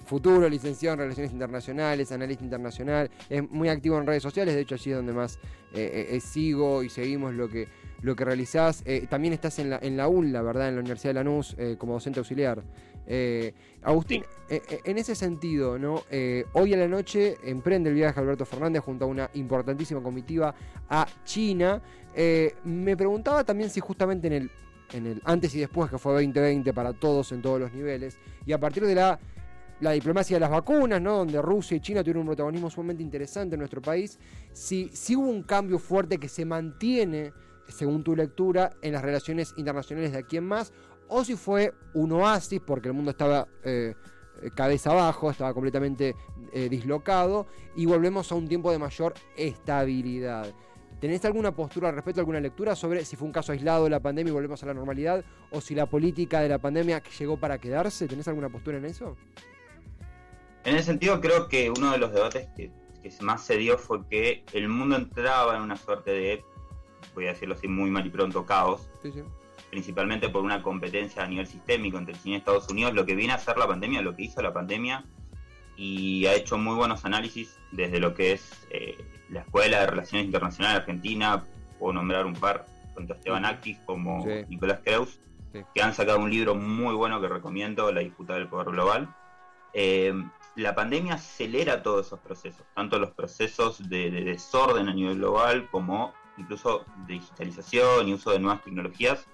futuro 0.08 0.50
licenciado 0.50 0.96
en 0.96 1.00
Relaciones 1.00 1.32
Internacionales, 1.32 2.12
analista 2.12 2.44
internacional, 2.44 3.10
es 3.30 3.50
muy 3.50 3.70
activo 3.70 3.98
en 3.98 4.06
redes 4.06 4.24
sociales, 4.24 4.56
de 4.56 4.62
hecho 4.62 4.76
allí 4.76 4.92
es 4.92 4.98
donde 4.98 5.14
más 5.14 5.40
eh, 5.74 6.20
sigo 6.22 6.84
y 6.84 6.90
seguimos 6.90 7.34
lo 7.34 7.48
que 7.48 7.70
lo 8.02 8.16
que 8.16 8.26
realizás. 8.26 8.84
Eh, 8.86 9.08
también 9.10 9.34
estás 9.34 9.60
en 9.60 9.70
la, 9.70 9.80
en 9.82 9.98
la 9.98 10.08
UNLA, 10.08 10.42
¿verdad? 10.42 10.70
En 10.70 10.76
la 10.76 10.82
Universidad 10.82 11.12
de 11.12 11.14
Lanús 11.16 11.56
eh, 11.58 11.76
como 11.78 11.94
docente 11.94 12.20
auxiliar. 12.20 12.64
Eh, 13.08 13.54
Agustín, 13.82 14.24
en 14.50 14.98
ese 15.00 15.16
sentido, 15.16 15.80
¿no? 15.80 16.04
hoy 16.54 16.74
a 16.74 16.78
la 16.78 16.88
noche 16.88 17.38
emprende 17.44 17.90
el 17.90 17.96
viaje 17.96 18.20
Alberto 18.20 18.46
Fernández 18.46 18.84
junto 18.84 19.06
a 19.06 19.08
una 19.08 19.30
importantísima 19.34 20.02
comitiva 20.02 20.54
a 20.88 21.08
China. 21.24 21.82
me 22.66 22.96
preguntaba 22.96 23.44
también 23.44 23.72
si 23.72 23.80
justamente 23.80 24.28
en 24.28 24.34
el, 24.34 24.52
en 24.94 25.08
el 25.08 25.22
antes 25.26 25.56
y 25.56 25.60
después, 25.60 25.90
que 25.90 25.98
fue 25.98 26.14
2020 26.14 26.72
para 26.72 26.94
todos 26.94 27.32
en 27.32 27.42
todos 27.42 27.60
los 27.60 27.74
niveles, 27.74 28.20
y 28.46 28.52
a 28.52 28.60
partir 28.60 28.86
de 28.86 28.94
la 28.94 29.20
la 29.80 29.92
diplomacia 29.92 30.36
de 30.36 30.42
las 30.42 30.50
vacunas, 30.50 31.02
¿no? 31.02 31.18
donde 31.18 31.42
Rusia 31.42 31.78
y 31.78 31.80
China 31.80 32.04
tuvieron 32.04 32.22
un 32.22 32.28
protagonismo 32.28 32.70
sumamente 32.70 33.02
interesante 33.02 33.56
en 33.56 33.60
nuestro 33.60 33.82
país, 33.82 34.20
si, 34.52 34.90
si 34.94 35.16
hubo 35.16 35.30
un 35.30 35.44
cambio 35.44 35.80
fuerte 35.80 36.18
que 36.18 36.28
se 36.28 36.46
mantiene 36.46 37.32
según 37.70 38.04
tu 38.04 38.16
lectura, 38.16 38.72
en 38.82 38.94
las 38.94 39.02
relaciones 39.02 39.54
internacionales 39.58 40.12
de 40.12 40.20
aquí 40.20 40.38
en 40.38 40.46
más, 40.46 40.74
o 41.08 41.24
si 41.24 41.36
fue 41.36 41.74
un 41.94 42.12
oasis, 42.12 42.60
porque 42.60 42.90
el 42.90 42.94
mundo 42.94 43.12
estaba 43.12 43.48
eh, 43.64 43.96
cabeza 44.56 44.92
abajo, 44.92 45.32
estaba 45.32 45.54
completamente 45.54 46.16
eh, 46.54 46.70
dislocado, 46.70 47.48
y 47.76 47.86
volvemos 47.86 48.32
a 48.32 48.36
un 48.36 48.48
tiempo 48.48 48.72
de 48.72 48.80
mayor 48.80 49.14
estabilidad. 49.36 50.54
¿Tenés 51.00 51.24
alguna 51.24 51.56
postura 51.56 51.90
al 51.90 51.96
respecto, 51.96 52.20
alguna 52.20 52.42
lectura 52.42 52.76
sobre 52.76 53.06
si 53.06 53.16
fue 53.16 53.26
un 53.26 53.32
caso 53.32 53.54
aislado 53.54 53.86
de 53.86 53.90
la 53.90 54.02
pandemia 54.02 54.32
y 54.32 54.34
volvemos 54.34 54.62
a 54.64 54.66
la 54.66 54.74
normalidad, 54.74 55.24
o 55.50 55.62
si 55.62 55.74
la 55.74 55.86
política 55.86 56.42
de 56.42 56.50
la 56.50 56.60
pandemia 56.60 57.02
llegó 57.18 57.38
para 57.38 57.58
quedarse? 57.58 58.08
¿Tenés 58.08 58.28
alguna 58.28 58.50
postura 58.50 58.78
en 58.78 58.86
eso? 58.86 59.16
En 60.66 60.76
ese 60.76 60.88
sentido, 60.88 61.22
creo 61.22 61.48
que 61.48 61.70
uno 61.70 61.92
de 61.92 61.98
los 61.98 62.12
debates 62.12 62.50
que, 62.56 62.72
que 63.02 63.12
más 63.22 63.46
se 63.46 63.56
dio 63.56 63.78
fue 63.78 64.06
que 64.10 64.44
el 64.52 64.68
mundo 64.68 64.98
entraba 64.98 65.56
en 65.56 65.62
una 65.62 65.78
suerte 65.78 66.12
de 66.12 66.44
voy 67.14 67.26
a 67.26 67.30
decirlo 67.30 67.56
así 67.56 67.68
muy 67.68 67.90
mal 67.90 68.06
y 68.06 68.10
pronto, 68.10 68.46
caos. 68.46 68.88
Principalmente 69.70 70.30
por 70.30 70.44
una 70.44 70.62
competencia 70.64 71.24
a 71.24 71.28
nivel 71.28 71.46
sistémico 71.46 71.98
entre 71.98 72.16
China 72.16 72.36
y 72.36 72.38
Estados 72.40 72.68
Unidos, 72.70 72.94
lo 72.94 73.06
que 73.06 73.16
viene 73.16 73.34
a 73.34 73.36
hacer 73.36 73.58
la 73.58 73.68
pandemia, 73.68 74.02
lo 74.02 74.16
que 74.16 74.24
hizo 74.24 74.42
la 74.42 74.54
pandemia, 74.54 75.04
y 75.76 76.26
ha 76.26 76.34
hecho 76.34 76.58
muy 76.58 76.76
buenos 76.76 77.06
análisis 77.06 77.58
desde 77.72 78.00
lo 78.00 78.14
que 78.14 78.34
es 78.34 78.68
eh, 78.72 78.98
la 79.30 79.42
Escuela 79.42 79.82
de 79.82 79.88
Relaciones 79.88 80.26
Internacionales 80.26 80.80
Argentina, 80.80 81.44
puedo 81.78 81.94
nombrar 81.94 82.26
un 82.26 82.34
par, 82.34 82.66
tanto 82.96 83.14
Esteban 83.14 83.46
Actis 83.46 83.78
como 83.86 84.26
Nicolás 84.48 84.80
Creus, 84.84 85.20
que 85.74 85.82
han 85.82 85.94
sacado 85.94 86.20
un 86.20 86.30
libro 86.30 86.56
muy 86.56 86.94
bueno 86.96 87.22
que 87.22 87.28
recomiendo, 87.28 87.92
La 87.92 88.02
disputa 88.02 88.34
del 88.36 88.48
poder 88.48 88.72
global. 88.72 89.16
Eh, 89.74 90.14
la 90.56 90.76
pandemia 90.76 91.16
acelera 91.16 91.82
todos 91.82 92.08
esos 92.08 92.20
procesos, 92.20 92.66
tanto 92.76 93.00
los 93.00 93.12
procesos 93.12 93.88
de, 93.90 94.12
desorden 94.12 94.90
a 94.90 94.94
nivel 94.94 95.18
global 95.18 95.70
como 95.70 96.14
incluso 96.40 96.86
digitalización 97.08 98.08
y 98.08 98.14
uso 98.14 98.32
de 98.32 98.40
nuevas 98.40 98.64
tecnologías, 98.64 99.26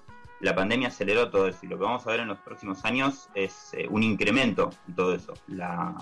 la 0.42 0.54
pandemia 0.54 0.90
aceleró 0.90 1.30
todo 1.30 1.48
eso 1.48 1.60
y 1.64 1.68
lo 1.68 1.78
que 1.78 1.84
vamos 1.84 2.06
a 2.06 2.12
ver 2.12 2.20
en 2.20 2.28
los 2.28 2.40
próximos 2.40 2.84
años 2.86 3.30
es 3.36 3.74
eh, 3.74 3.88
un 3.90 4.04
incremento 4.04 4.70
en 4.88 4.96
todo 4.96 5.16
eso. 5.16 5.34
La 5.48 5.96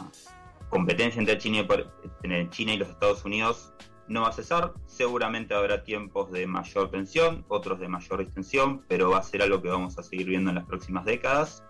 competencia 0.69 1.19
entre 1.19 1.38
China 1.38 1.60
y, 1.60 2.50
China 2.50 2.74
y 2.74 2.77
los 2.77 2.89
Estados 2.89 3.24
Unidos 3.25 3.74
no 4.07 4.22
va 4.24 4.29
a 4.29 4.33
cesar, 4.33 4.74
seguramente 4.86 5.53
habrá 5.53 5.83
tiempos 5.83 6.31
de 6.31 6.45
mayor 6.45 6.89
tensión, 6.89 7.45
otros 7.48 7.79
de 7.79 7.88
mayor 7.88 8.19
distensión, 8.19 8.83
pero 8.88 9.12
va 9.12 9.19
a 9.19 9.24
ser 9.24 9.41
algo 9.41 9.62
que 9.62 9.69
vamos 9.69 9.98
a 9.98 10.03
seguir 10.03 10.27
viendo 10.27 10.50
en 10.50 10.55
las 10.55 10.65
próximas 10.65 11.05
décadas. 11.05 11.63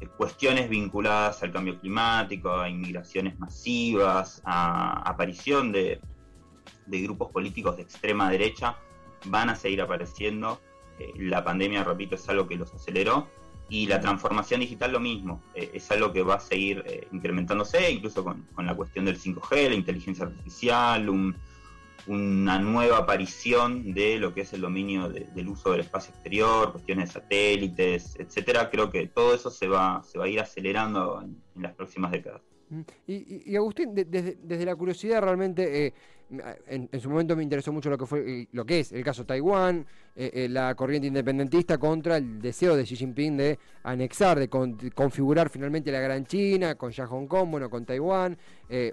Eh, 0.00 0.06
cuestiones 0.06 0.68
vinculadas 0.68 1.42
al 1.42 1.52
cambio 1.52 1.80
climático, 1.80 2.52
a 2.52 2.68
inmigraciones 2.68 3.38
masivas, 3.38 4.40
a 4.44 5.08
aparición 5.08 5.72
de 5.72 6.00
de 6.88 7.02
grupos 7.02 7.30
políticos 7.30 7.76
de 7.76 7.82
extrema 7.82 8.30
derecha 8.30 8.76
van 9.26 9.50
a 9.50 9.56
seguir 9.56 9.80
apareciendo. 9.82 10.60
Eh, 10.98 11.12
la 11.18 11.44
pandemia, 11.44 11.84
repito, 11.84 12.14
es 12.14 12.28
algo 12.28 12.46
que 12.48 12.56
los 12.56 12.72
aceleró. 12.74 13.28
Y 13.70 13.86
la 13.86 14.00
transformación 14.00 14.60
digital 14.60 14.92
lo 14.92 15.00
mismo, 15.00 15.42
eh, 15.54 15.70
es 15.74 15.90
algo 15.90 16.10
que 16.10 16.22
va 16.22 16.36
a 16.36 16.40
seguir 16.40 16.82
eh, 16.86 17.06
incrementándose, 17.12 17.90
incluso 17.90 18.24
con, 18.24 18.46
la 18.56 18.74
cuestión 18.74 19.04
del 19.04 19.18
5G, 19.20 19.68
la 19.68 19.74
inteligencia 19.74 20.24
artificial, 20.24 21.06
una 22.06 22.58
nueva 22.58 22.98
aparición 22.98 23.92
de 23.92 24.18
lo 24.18 24.32
que 24.32 24.40
es 24.40 24.54
el 24.54 24.62
dominio 24.62 25.10
del 25.10 25.48
uso 25.48 25.72
del 25.72 25.80
espacio 25.80 26.14
exterior, 26.14 26.72
cuestiones 26.72 27.08
de 27.08 27.20
satélites, 27.20 28.16
etcétera. 28.18 28.70
Creo 28.70 28.88
que 28.90 29.06
todo 29.06 29.34
eso 29.34 29.50
se 29.50 29.68
va, 29.68 30.02
se 30.02 30.18
va 30.18 30.24
a 30.24 30.28
ir 30.28 30.40
acelerando 30.40 31.20
en 31.20 31.62
las 31.62 31.74
próximas 31.74 32.10
décadas. 32.10 32.40
Mm, 32.70 32.80
y, 33.06 33.56
Agustín, 33.56 33.94
desde, 33.94 34.64
la 34.64 34.76
curiosidad 34.76 35.22
realmente, 35.22 35.86
eh, 35.86 35.94
en, 36.66 37.00
su 37.00 37.08
momento 37.08 37.34
me 37.34 37.42
interesó 37.42 37.72
mucho 37.72 37.88
lo 37.88 37.96
que 37.96 38.06
fue 38.06 38.48
lo 38.52 38.64
que 38.64 38.80
es 38.80 38.92
el 38.92 39.02
caso 39.02 39.24
Taiwán, 39.24 39.86
eh, 40.14 40.30
eh, 40.34 40.48
la 40.48 40.74
corriente 40.74 41.08
independentista 41.08 41.78
contra 41.78 42.18
el 42.18 42.40
deseo 42.40 42.76
de 42.76 42.84
Xi 42.84 42.96
Jinping 42.96 43.36
de 43.36 43.58
anexar, 43.84 44.38
de 44.38 44.48
configurar 44.48 45.48
finalmente 45.48 45.90
la 45.90 46.00
Gran 46.00 46.26
China 46.26 46.74
con 46.74 46.92
ya 46.92 47.06
Hong 47.06 47.26
Kong, 47.26 47.50
bueno, 47.50 47.70
con 47.70 47.84
Taiwán, 47.84 48.36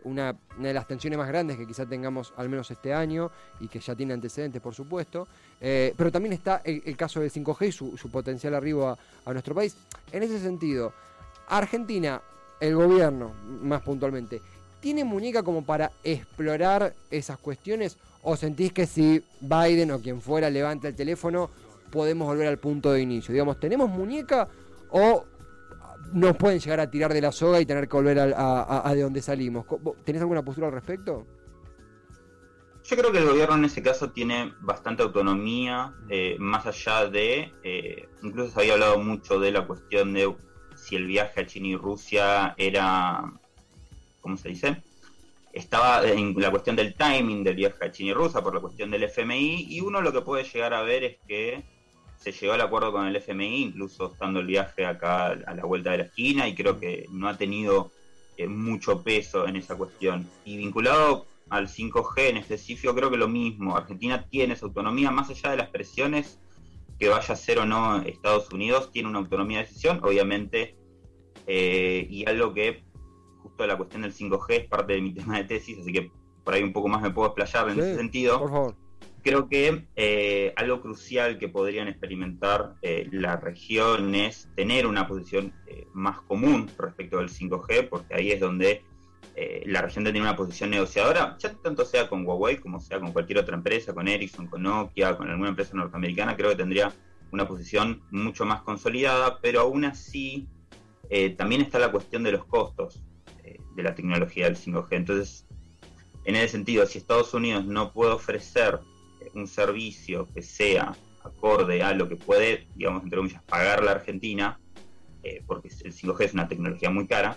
una, 0.03 0.33
de 0.57 0.73
las 0.73 0.87
tensiones 0.87 1.17
más 1.19 1.27
grandes 1.27 1.57
que 1.57 1.67
quizá 1.67 1.85
tengamos 1.85 2.33
al 2.37 2.47
menos 2.47 2.71
este 2.71 2.93
año 2.93 3.29
y 3.59 3.67
que 3.67 3.79
ya 3.79 3.95
tiene 3.95 4.13
antecedentes, 4.13 4.61
por 4.61 4.73
supuesto. 4.73 5.27
pero 5.59 6.11
también 6.11 6.33
está 6.33 6.61
el, 6.63 6.95
caso 6.95 7.19
del 7.19 7.31
5G 7.31 7.67
y 7.67 7.71
su, 7.71 8.09
potencial 8.09 8.55
arribo 8.55 8.97
a 9.25 9.33
nuestro 9.33 9.53
país. 9.53 9.75
En 10.13 10.23
ese 10.23 10.39
sentido, 10.39 10.93
Argentina 11.49 12.21
el 12.59 12.75
gobierno, 12.75 13.33
más 13.61 13.81
puntualmente, 13.81 14.41
¿tiene 14.79 15.03
muñeca 15.03 15.43
como 15.43 15.63
para 15.63 15.91
explorar 16.03 16.93
esas 17.09 17.37
cuestiones? 17.37 17.97
¿O 18.21 18.35
sentís 18.35 18.73
que 18.73 18.85
si 18.85 19.23
Biden 19.41 19.91
o 19.91 20.01
quien 20.01 20.21
fuera 20.21 20.49
levanta 20.49 20.87
el 20.87 20.95
teléfono, 20.95 21.49
podemos 21.91 22.27
volver 22.27 22.47
al 22.47 22.57
punto 22.57 22.91
de 22.91 23.01
inicio? 23.01 23.33
Digamos, 23.33 23.59
¿tenemos 23.59 23.89
muñeca 23.89 24.47
o 24.91 25.25
nos 26.13 26.35
pueden 26.37 26.59
llegar 26.59 26.79
a 26.79 26.89
tirar 26.89 27.13
de 27.13 27.21
la 27.21 27.31
soga 27.31 27.59
y 27.59 27.65
tener 27.65 27.87
que 27.87 27.95
volver 27.95 28.19
a, 28.19 28.91
de 28.93 29.01
donde 29.01 29.21
salimos? 29.21 29.65
¿Tenés 30.03 30.21
alguna 30.21 30.43
postura 30.43 30.67
al 30.67 30.73
respecto? 30.73 31.25
Yo 32.83 32.95
creo 32.95 33.11
que 33.11 33.17
el 33.17 33.25
gobierno 33.25 33.55
en 33.55 33.65
ese 33.65 33.81
caso 33.81 34.11
tiene 34.11 34.53
bastante 34.61 35.01
autonomía, 35.01 35.95
eh, 36.07 36.35
más 36.37 36.67
allá 36.67 37.07
de, 37.07 37.51
eh, 37.63 38.07
incluso 38.21 38.51
se 38.51 38.59
había 38.59 38.73
hablado 38.73 38.99
mucho 38.99 39.39
de 39.39 39.51
la 39.51 39.65
cuestión 39.65 40.13
de 40.13 40.35
si 40.75 40.95
el 40.95 41.07
viaje 41.07 41.41
a 41.41 41.45
China 41.47 41.67
y 41.67 41.75
Rusia 41.75 42.53
era, 42.57 43.33
¿cómo 44.25 44.37
se 44.37 44.49
dice? 44.49 44.81
Estaba 45.53 46.03
en 46.03 46.33
la 46.41 46.49
cuestión 46.49 46.75
del 46.75 46.95
timing 46.95 47.43
del 47.43 47.55
viaje 47.55 47.85
a 47.85 47.91
China 47.91 48.09
y 48.09 48.13
Rusia 48.15 48.41
por 48.41 48.55
la 48.55 48.59
cuestión 48.59 48.89
del 48.89 49.03
FMI 49.03 49.67
y 49.69 49.81
uno 49.81 50.01
lo 50.01 50.11
que 50.11 50.21
puede 50.21 50.43
llegar 50.43 50.73
a 50.73 50.81
ver 50.81 51.03
es 51.03 51.17
que 51.27 51.63
se 52.17 52.31
llegó 52.31 52.53
al 52.53 52.61
acuerdo 52.61 52.91
con 52.91 53.05
el 53.05 53.15
FMI, 53.15 53.61
incluso 53.61 54.11
estando 54.11 54.39
el 54.39 54.47
viaje 54.47 54.83
acá 54.83 55.27
a 55.27 55.53
la 55.53 55.63
vuelta 55.63 55.91
de 55.91 55.97
la 55.99 56.03
esquina 56.05 56.47
y 56.47 56.55
creo 56.55 56.79
que 56.79 57.05
no 57.11 57.29
ha 57.29 57.37
tenido 57.37 57.91
eh, 58.35 58.47
mucho 58.47 59.03
peso 59.03 59.47
en 59.47 59.57
esa 59.57 59.75
cuestión. 59.75 60.27
Y 60.43 60.57
vinculado 60.57 61.27
al 61.49 61.67
5G 61.67 62.29
en 62.29 62.37
específico, 62.37 62.95
creo 62.95 63.11
que 63.11 63.17
lo 63.17 63.27
mismo. 63.27 63.77
Argentina 63.77 64.25
tiene 64.27 64.55
su 64.55 64.65
autonomía 64.65 65.11
más 65.11 65.29
allá 65.29 65.51
de 65.51 65.57
las 65.57 65.69
presiones 65.69 66.39
que 66.97 67.09
vaya 67.09 67.31
a 67.31 67.37
ser 67.37 67.59
o 67.59 67.65
no 67.67 68.01
Estados 68.01 68.51
Unidos, 68.51 68.91
tiene 68.91 69.07
una 69.07 69.19
autonomía 69.19 69.59
de 69.59 69.65
decisión, 69.65 69.99
obviamente, 70.01 70.75
eh, 71.45 72.07
y 72.09 72.27
algo 72.27 72.55
que 72.55 72.85
justo 73.55 73.67
la 73.67 73.77
cuestión 73.77 74.01
del 74.01 74.13
5G 74.13 74.45
es 74.49 74.67
parte 74.67 74.93
de 74.93 75.01
mi 75.01 75.13
tema 75.13 75.37
de 75.37 75.45
tesis, 75.45 75.79
así 75.79 75.91
que 75.91 76.11
por 76.43 76.53
ahí 76.53 76.63
un 76.63 76.73
poco 76.73 76.87
más 76.87 77.01
me 77.01 77.11
puedo 77.11 77.29
explayar 77.29 77.69
en 77.69 77.79
ese 77.79 77.95
sentido. 77.95 78.39
Por 78.39 78.49
favor. 78.49 78.75
Creo 79.23 79.49
que 79.49 79.87
eh, 79.95 80.53
algo 80.55 80.81
crucial 80.81 81.39
que 81.39 81.49
podrían 81.49 81.87
experimentar 81.87 82.75
eh, 82.83 83.07
la 83.11 83.37
región 83.37 84.13
es 84.13 84.49
tener 84.55 84.85
una 84.85 85.07
posición 85.07 85.51
más 85.93 86.21
común 86.21 86.69
respecto 86.77 87.17
del 87.17 87.29
5G, 87.29 87.89
porque 87.89 88.13
ahí 88.13 88.31
es 88.31 88.39
donde 88.39 88.83
eh, 89.35 89.63
la 89.65 89.81
región 89.81 90.03
tiene 90.03 90.21
una 90.21 90.35
posición 90.35 90.69
negociadora, 90.69 91.35
ya 91.39 91.53
tanto 91.55 91.83
sea 91.85 92.07
con 92.07 92.25
Huawei 92.25 92.57
como 92.57 92.79
sea 92.79 92.99
con 92.99 93.11
cualquier 93.11 93.39
otra 93.39 93.55
empresa, 93.55 93.93
con 93.93 94.07
Ericsson, 94.07 94.47
con 94.47 94.61
Nokia, 94.61 95.17
con 95.17 95.29
alguna 95.29 95.49
empresa 95.49 95.75
norteamericana, 95.75 96.37
creo 96.37 96.51
que 96.51 96.55
tendría 96.55 96.93
una 97.31 97.47
posición 97.47 98.03
mucho 98.11 98.45
más 98.45 98.61
consolidada, 98.61 99.39
pero 99.41 99.61
aún 99.61 99.85
así 99.85 100.47
eh, 101.09 101.31
también 101.31 101.61
está 101.61 101.79
la 101.79 101.91
cuestión 101.91 102.23
de 102.23 102.31
los 102.31 102.45
costos 102.45 103.03
eh, 103.45 103.59
de 103.75 103.83
la 103.83 103.95
tecnología 103.95 104.45
del 104.45 104.57
5G. 104.57 104.87
Entonces, 104.91 105.45
en 106.25 106.35
ese 106.35 106.49
sentido, 106.49 106.85
si 106.85 106.97
Estados 106.97 107.33
Unidos 107.33 107.65
no 107.65 107.91
puede 107.93 108.11
ofrecer 108.11 108.79
un 109.33 109.47
servicio 109.47 110.27
que 110.33 110.41
sea 110.41 110.95
acorde 111.23 111.81
a 111.81 111.93
lo 111.93 112.07
que 112.07 112.15
puede, 112.15 112.67
digamos, 112.75 113.03
entre 113.03 113.17
comillas, 113.17 113.43
pagar 113.43 113.83
la 113.83 113.91
Argentina, 113.91 114.59
porque 115.47 115.69
el 115.83 115.93
5G 115.93 116.23
es 116.23 116.33
una 116.33 116.47
tecnología 116.47 116.91
muy 116.91 117.07
cara, 117.07 117.35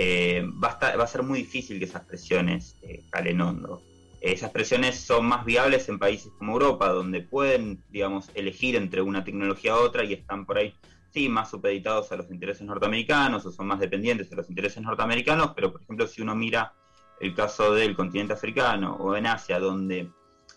eh, 0.00 0.48
va, 0.64 0.68
a 0.68 1.06
ser 1.08 1.24
muy 1.24 1.40
difícil 1.40 1.80
que 1.80 1.86
esas 1.86 2.04
presiones 2.04 2.76
eh, 2.82 3.02
calen 3.10 3.40
hondo. 3.40 3.82
esas 4.20 4.52
presiones 4.52 5.00
son 5.00 5.26
más 5.26 5.44
viables 5.44 5.88
en 5.88 5.98
países 5.98 6.30
como 6.38 6.52
Europa, 6.52 6.88
donde 6.90 7.20
pueden, 7.20 7.82
digamos, 7.90 8.30
elegir 8.34 8.76
entre 8.76 9.02
una 9.02 9.24
tecnología 9.24 9.74
u 9.74 9.78
otra 9.78 10.04
y 10.04 10.12
están 10.12 10.46
por 10.46 10.58
ahí, 10.58 10.72
sí, 11.10 11.28
más 11.28 11.50
supeditados 11.50 12.12
a 12.12 12.16
los 12.16 12.30
intereses 12.30 12.66
norteamericanos 12.66 13.44
o 13.46 13.50
son 13.50 13.66
más 13.66 13.80
dependientes 13.80 14.30
de 14.30 14.36
los 14.36 14.48
intereses 14.48 14.82
norteamericanos, 14.82 15.52
pero 15.54 15.72
por 15.72 15.82
ejemplo, 15.82 16.06
si 16.06 16.22
uno 16.22 16.34
mira 16.34 16.74
el 17.20 17.34
caso 17.34 17.72
del 17.74 17.96
continente 17.96 18.32
africano 18.32 18.96
o 18.96 19.16
en 19.16 19.26
Asia, 19.26 19.58
donde 19.58 20.10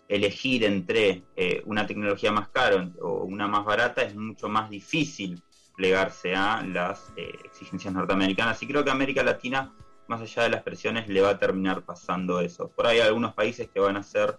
elegir 0.08 0.64
entre 0.64 1.24
eh, 1.36 1.62
una 1.66 1.86
tecnología 1.86 2.32
más 2.32 2.48
cara 2.48 2.90
o 3.00 3.24
una 3.24 3.48
más 3.48 3.64
barata 3.64 4.02
es 4.02 4.14
mucho 4.14 4.48
más 4.48 4.68
difícil 4.68 5.42
plegarse 5.74 6.34
a 6.34 6.62
las 6.62 7.12
eh, 7.16 7.32
exigencias 7.44 7.94
norteamericanas. 7.94 8.62
Y 8.62 8.66
creo 8.66 8.84
que 8.84 8.90
América 8.90 9.22
Latina, 9.22 9.72
más 10.08 10.20
allá 10.20 10.42
de 10.42 10.50
las 10.50 10.62
presiones, 10.62 11.08
le 11.08 11.20
va 11.20 11.30
a 11.30 11.38
terminar 11.38 11.82
pasando 11.82 12.40
eso. 12.40 12.68
Por 12.68 12.86
ahí 12.86 13.00
hay 13.00 13.08
algunos 13.08 13.34
países 13.34 13.68
que 13.68 13.80
van 13.80 13.96
a 13.96 14.02
ser 14.02 14.38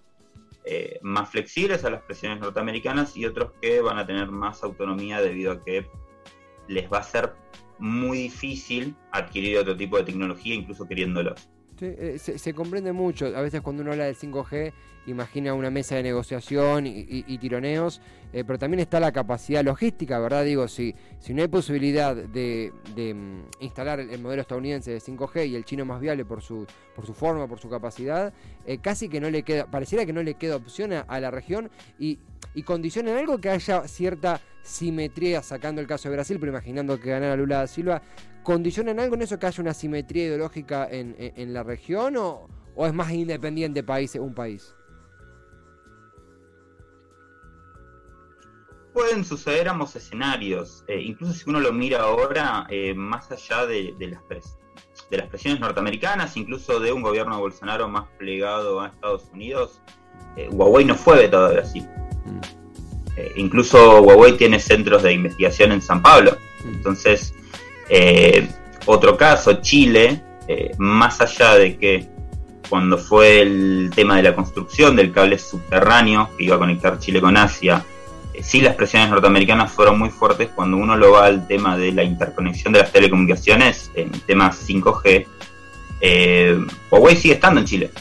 eh, 0.66 1.00
más 1.02 1.30
flexibles 1.30 1.84
a 1.84 1.90
las 1.90 2.02
presiones 2.04 2.40
norteamericanas 2.40 3.18
y 3.18 3.26
otros 3.26 3.52
que 3.62 3.82
van 3.82 3.98
a 3.98 4.06
tener 4.06 4.30
más 4.32 4.64
autonomía 4.64 5.22
debido 5.22 5.52
a 5.52 5.64
que 5.64 5.88
les 6.68 6.92
va 6.92 7.00
a 7.00 7.04
ser 7.04 7.34
muy 7.80 8.18
difícil 8.18 8.96
adquirir 9.12 9.58
otro 9.58 9.76
tipo 9.76 9.98
de 9.98 10.04
tecnología, 10.04 10.56
incluso 10.56 10.88
queriéndolos. 10.88 11.50
Eh, 11.82 12.18
se, 12.20 12.54
comprende 12.54 12.94
mucho. 12.94 13.26
A 13.36 13.42
veces 13.42 13.62
cuando 13.62 13.82
uno 13.82 13.92
habla 13.92 14.06
del 14.06 14.16
5G, 14.16 14.72
imagina 15.08 15.54
una 15.54 15.70
mesa 15.70 15.96
de 15.96 16.04
negociación 16.04 16.86
y, 16.88 17.38
tironeos, 17.38 18.02
eh, 18.32 18.44
pero 18.46 18.58
también 18.58 18.80
está 18.80 19.00
la 19.00 19.12
capacidad 19.12 19.64
logística, 19.64 20.20
¿verdad? 20.20 20.46
Digo, 20.46 20.68
si, 20.68 20.96
si 21.20 21.34
no 21.34 21.42
hay 21.42 21.48
posibilidad 21.48 22.16
de, 22.16 22.72
mm, 22.96 23.64
instalar 23.64 24.00
el 24.00 24.20
modelo 24.22 24.42
estadounidense 24.42 24.92
de 24.92 25.00
5G 25.00 25.48
y 25.48 25.56
el 25.56 25.66
chino 25.66 25.84
más 25.84 26.00
viable 26.00 26.26
por 26.26 26.42
su, 26.42 26.66
por 26.96 27.06
su 27.06 27.14
forma, 27.14 27.48
por 27.48 27.60
su 27.60 27.70
capacidad, 27.70 28.34
eh, 28.66 28.78
casi 28.78 29.10
que 29.10 29.20
no 29.20 29.30
le 29.30 29.44
queda, 29.44 29.66
pareciera 29.70 30.06
que 30.06 30.14
no 30.14 30.24
le 30.24 30.36
queda 30.36 30.56
opción 30.56 30.94
a, 30.94 31.20
la 31.20 31.32
región 31.32 31.70
y, 32.00 32.20
y 32.54 32.64
condiciona 32.64 33.12
en 33.12 33.18
algo 33.18 33.40
que 33.40 33.50
haya 33.50 33.88
cierta 33.88 34.42
simetría, 34.62 35.42
sacando 35.42 35.82
el 35.82 35.88
caso 35.88 36.10
de 36.10 36.16
Brasil, 36.16 36.38
pero 36.40 36.52
imaginando 36.52 37.00
que 37.00 37.10
ganara 37.10 37.36
Lula 37.36 37.58
da 37.58 37.68
Silva, 37.68 38.02
¿condicionan 38.44 39.00
algo 39.00 39.16
en 39.16 39.24
eso 39.24 39.40
que 39.40 39.48
haya 39.48 39.62
una 39.62 39.74
simetría 39.74 40.26
ideológica 40.26 40.88
en, 40.90 41.54
la 41.54 41.64
región 41.64 42.16
o, 42.18 42.48
es 42.78 42.94
más 42.94 43.12
independiente 43.12 43.84
país, 43.84 44.16
un 44.16 44.34
país? 44.34 44.76
Pueden 48.94 49.26
suceder 49.26 49.68
ambos 49.70 49.96
escenarios, 49.96 50.84
eh, 50.88 51.02
incluso 51.02 51.34
si 51.34 51.50
uno 51.50 51.60
lo 51.60 51.74
mira 51.74 52.02
ahora, 52.02 52.68
eh, 52.70 52.94
más 52.94 53.32
allá 53.32 53.66
de, 53.66 53.96
las 54.00 54.22
de 55.10 55.18
las 55.18 55.28
presiones 55.30 55.60
norteamericanas, 55.60 56.38
incluso 56.38 56.80
de 56.80 56.94
un 56.94 57.02
gobierno 57.02 57.36
de 57.36 57.42
Bolsonaro 57.42 57.88
más 57.88 58.08
plegado 58.20 58.82
a 58.82 58.90
Estados 58.90 59.28
Unidos, 59.34 59.82
eh, 60.38 60.48
Huawei 60.52 60.86
no 60.86 60.94
fue 60.94 61.18
vetado 61.18 61.48
de 61.48 61.54
Brasil. 61.56 61.90
Mm. 62.26 62.40
incluso 63.36 64.02
Huawei 64.02 64.38
tiene 64.38 64.60
centros 64.60 65.04
de 65.04 65.14
investigación 65.14 65.72
en 65.72 65.82
San 65.82 66.02
Pablo. 66.02 66.38
Mm. 66.64 66.76
Entonces, 66.76 67.34
eh, 67.90 68.48
otro 68.86 69.18
caso, 69.18 69.62
Chile, 69.62 70.22
eh, 70.48 70.72
más 70.78 71.22
allá 71.22 71.56
de 71.56 71.78
que 71.78 72.08
cuando 72.70 72.98
fue 72.98 73.42
el 73.42 73.92
tema 73.94 74.18
de 74.18 74.24
la 74.24 74.36
construcción 74.36 74.96
del 74.96 75.12
cable 75.12 75.38
subterráneo 75.38 76.30
que 76.38 76.46
iba 76.46 76.56
a 76.56 76.60
conectar 76.60 77.00
Chile 77.00 77.22
con 77.22 77.38
Asia, 77.38 77.84
eh, 78.34 78.42
sí 78.42 78.62
las 78.62 78.76
presiones 78.76 79.10
norteamericanas 79.10 79.72
fueron 79.72 80.00
muy 80.00 80.10
fuertes 80.10 80.50
cuando 80.56 80.78
uno 80.78 80.98
lo 80.98 81.12
va 81.12 81.26
al 81.26 81.48
tema 81.48 81.78
de 81.78 81.92
la 81.92 82.04
interconexión 82.04 82.74
de 82.74 82.80
las 82.80 82.92
telecomunicaciones, 82.92 83.92
en 83.96 84.12
temas 84.12 84.68
5G, 84.68 85.28
Huawei 86.92 87.16
sigue 87.16 87.36
estando 87.36 87.62
en 87.62 87.66
Chile. 87.66 87.92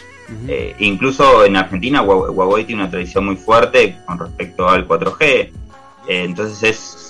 incluso 0.79 1.45
en 1.45 1.57
Argentina 1.57 2.03
Huawei 2.03 2.65
tiene 2.65 2.83
una 2.83 2.91
tradición 2.91 3.27
muy 3.27 3.37
fuerte 3.37 3.99
con 4.07 4.19
respecto 4.19 4.69
al 4.69 4.89
4G. 4.89 5.51
entonces 6.09 6.63
es 6.65 7.02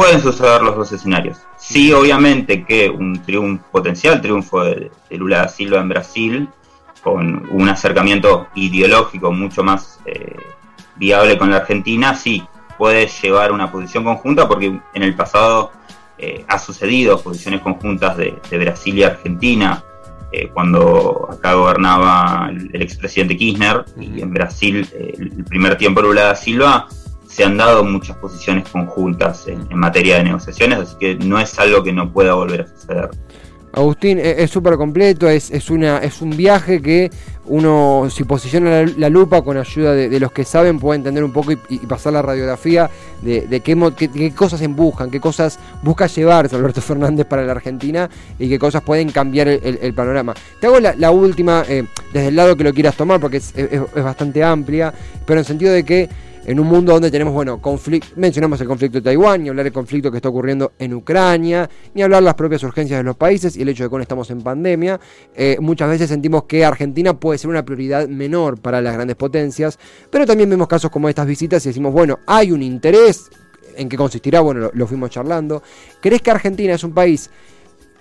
pueden 0.00 0.22
suceder 0.22 0.62
los 0.62 0.76
dos 0.76 0.90
escenarios. 0.92 1.42
Sí, 1.58 1.92
obviamente 1.92 2.64
que 2.64 2.88
un 2.88 3.20
triunfo, 3.22 3.62
potencial 3.70 4.22
triunfo 4.22 4.64
de, 4.64 4.90
Lula 5.10 5.40
da 5.42 5.48
Silva 5.48 5.78
en 5.78 5.90
Brasil, 5.90 6.48
con 7.02 7.46
un 7.50 7.68
acercamiento 7.68 8.46
ideológico 8.54 9.30
mucho 9.30 9.62
más 9.62 10.00
eh, 10.06 10.36
viable 10.96 11.36
con 11.36 11.50
la 11.50 11.58
Argentina, 11.58 12.14
sí, 12.14 12.42
puede 12.78 13.08
llevar 13.08 13.52
una 13.52 13.70
posición 13.70 14.02
conjunta, 14.02 14.48
porque 14.48 14.80
en 14.94 15.02
el 15.02 15.14
pasado 15.14 15.70
eh, 16.16 16.46
ha 16.48 16.58
sucedido 16.58 17.20
posiciones 17.20 17.60
conjuntas 17.60 18.16
de, 18.16 18.40
Brasil 18.52 18.96
y 18.96 19.02
Argentina, 19.02 19.84
eh, 20.32 20.48
cuando 20.48 21.28
acá 21.30 21.52
gobernaba 21.52 22.48
el, 22.48 22.70
el 22.72 22.80
expresidente 22.80 23.36
Kirchner, 23.36 23.84
y 24.00 24.22
en 24.22 24.32
Brasil 24.32 24.88
el 24.98 25.44
primer 25.44 25.76
tiempo 25.76 26.00
Lula 26.00 26.22
da 26.22 26.36
Silva 26.36 26.88
se 27.30 27.44
han 27.44 27.56
dado 27.56 27.84
muchas 27.84 28.16
posiciones 28.16 28.68
conjuntas 28.68 29.46
en, 29.46 29.66
materia 29.70 30.16
de 30.16 30.24
negociaciones, 30.24 30.80
así 30.80 30.96
que 30.98 31.14
no 31.14 31.38
es 31.38 31.56
algo 31.58 31.82
que 31.82 31.92
no 31.92 32.12
pueda 32.12 32.34
volver 32.34 32.62
a 32.62 32.66
suceder. 32.66 33.10
Agustín, 33.72 34.18
e-, 34.18 34.42
es 34.42 34.50
súper 34.50 34.76
completo, 34.76 35.28
es, 35.28 35.52
es, 35.52 35.70
una, 35.70 35.98
es 35.98 36.20
un 36.20 36.36
viaje 36.36 36.82
que 36.82 37.08
uno, 37.46 38.08
si 38.10 38.24
posiciona 38.24 38.82
la, 38.82 39.08
lupa 39.08 39.42
con 39.42 39.56
ayuda 39.56 39.92
de, 39.92 40.18
los 40.18 40.32
que 40.32 40.44
saben, 40.44 40.80
puede 40.80 40.96
entender 40.98 41.22
un 41.22 41.32
poco 41.32 41.52
y, 41.52 41.78
pasar 41.86 42.12
la 42.14 42.22
radiografía 42.22 42.90
de, 43.22 43.60
qué, 43.60 44.08
qué, 44.12 44.34
cosas 44.34 44.66
buscan, 44.68 45.08
qué 45.08 45.20
cosas 45.20 45.60
busca 45.82 46.08
llevarse 46.08 46.56
Alberto 46.56 46.80
Fernández 46.80 47.26
para 47.26 47.44
la 47.44 47.52
Argentina 47.52 48.10
y 48.40 48.48
qué 48.48 48.58
cosas 48.58 48.82
pueden 48.82 49.10
cambiar 49.10 49.46
el, 49.46 49.94
panorama. 49.94 50.34
Te 50.60 50.66
hago 50.66 50.80
la, 50.80 51.10
última, 51.12 51.64
eh, 51.68 51.84
desde 52.12 52.28
el 52.28 52.36
lado 52.36 52.56
que 52.56 52.64
lo 52.64 52.74
quieras 52.74 52.96
tomar, 52.96 53.20
porque 53.20 53.36
es, 53.36 53.54
es 53.54 54.02
bastante 54.02 54.42
amplia, 54.42 54.92
pero 55.24 55.38
en 55.38 55.44
sentido 55.44 55.72
de 55.72 55.84
que 55.84 56.08
en 56.46 56.58
un 56.58 56.66
mundo 56.66 56.92
donde 56.92 57.10
tenemos, 57.10 57.34
bueno, 57.34 57.60
mencionamos 58.16 58.60
el 58.60 58.66
conflicto 58.66 58.98
de 58.98 59.02
Taiwán, 59.02 59.42
ni 59.42 59.48
hablar 59.48 59.64
del 59.64 59.72
conflicto 59.72 60.10
que 60.10 60.16
está 60.16 60.28
ocurriendo 60.28 60.72
en 60.78 60.94
Ucrania, 60.94 61.68
ni 61.94 62.02
hablar 62.02 62.22
las 62.22 62.34
propias 62.34 62.62
urgencias 62.62 62.98
de 62.98 63.04
los 63.04 63.16
países 63.16 63.56
y 63.56 63.62
el 63.62 63.68
hecho 63.68 63.84
de 63.84 63.88
que 63.88 63.94
aún 63.94 64.02
estamos 64.02 64.30
en 64.30 64.40
pandemia, 64.40 64.98
eh, 65.34 65.58
muchas 65.60 65.88
veces 65.90 66.08
sentimos 66.08 66.44
que 66.44 66.64
Argentina 66.64 67.18
puede 67.18 67.38
ser 67.38 67.50
una 67.50 67.64
prioridad 67.64 68.08
menor 68.08 68.60
para 68.60 68.80
las 68.80 68.94
grandes 68.94 69.16
potencias, 69.16 69.78
pero 70.10 70.26
también 70.26 70.48
vemos 70.48 70.66
casos 70.68 70.90
como 70.90 71.08
estas 71.08 71.26
visitas 71.26 71.64
y 71.66 71.68
decimos, 71.68 71.92
bueno, 71.92 72.18
hay 72.26 72.52
un 72.52 72.62
interés, 72.62 73.30
¿en 73.76 73.88
qué 73.88 73.96
consistirá? 73.96 74.40
Bueno, 74.40 74.70
lo, 74.72 74.86
fuimos 74.86 75.10
charlando. 75.10 75.62
¿Crees 76.00 76.22
que 76.22 76.30
Argentina 76.30 76.74
es 76.74 76.84
un 76.84 76.92
país 76.92 77.30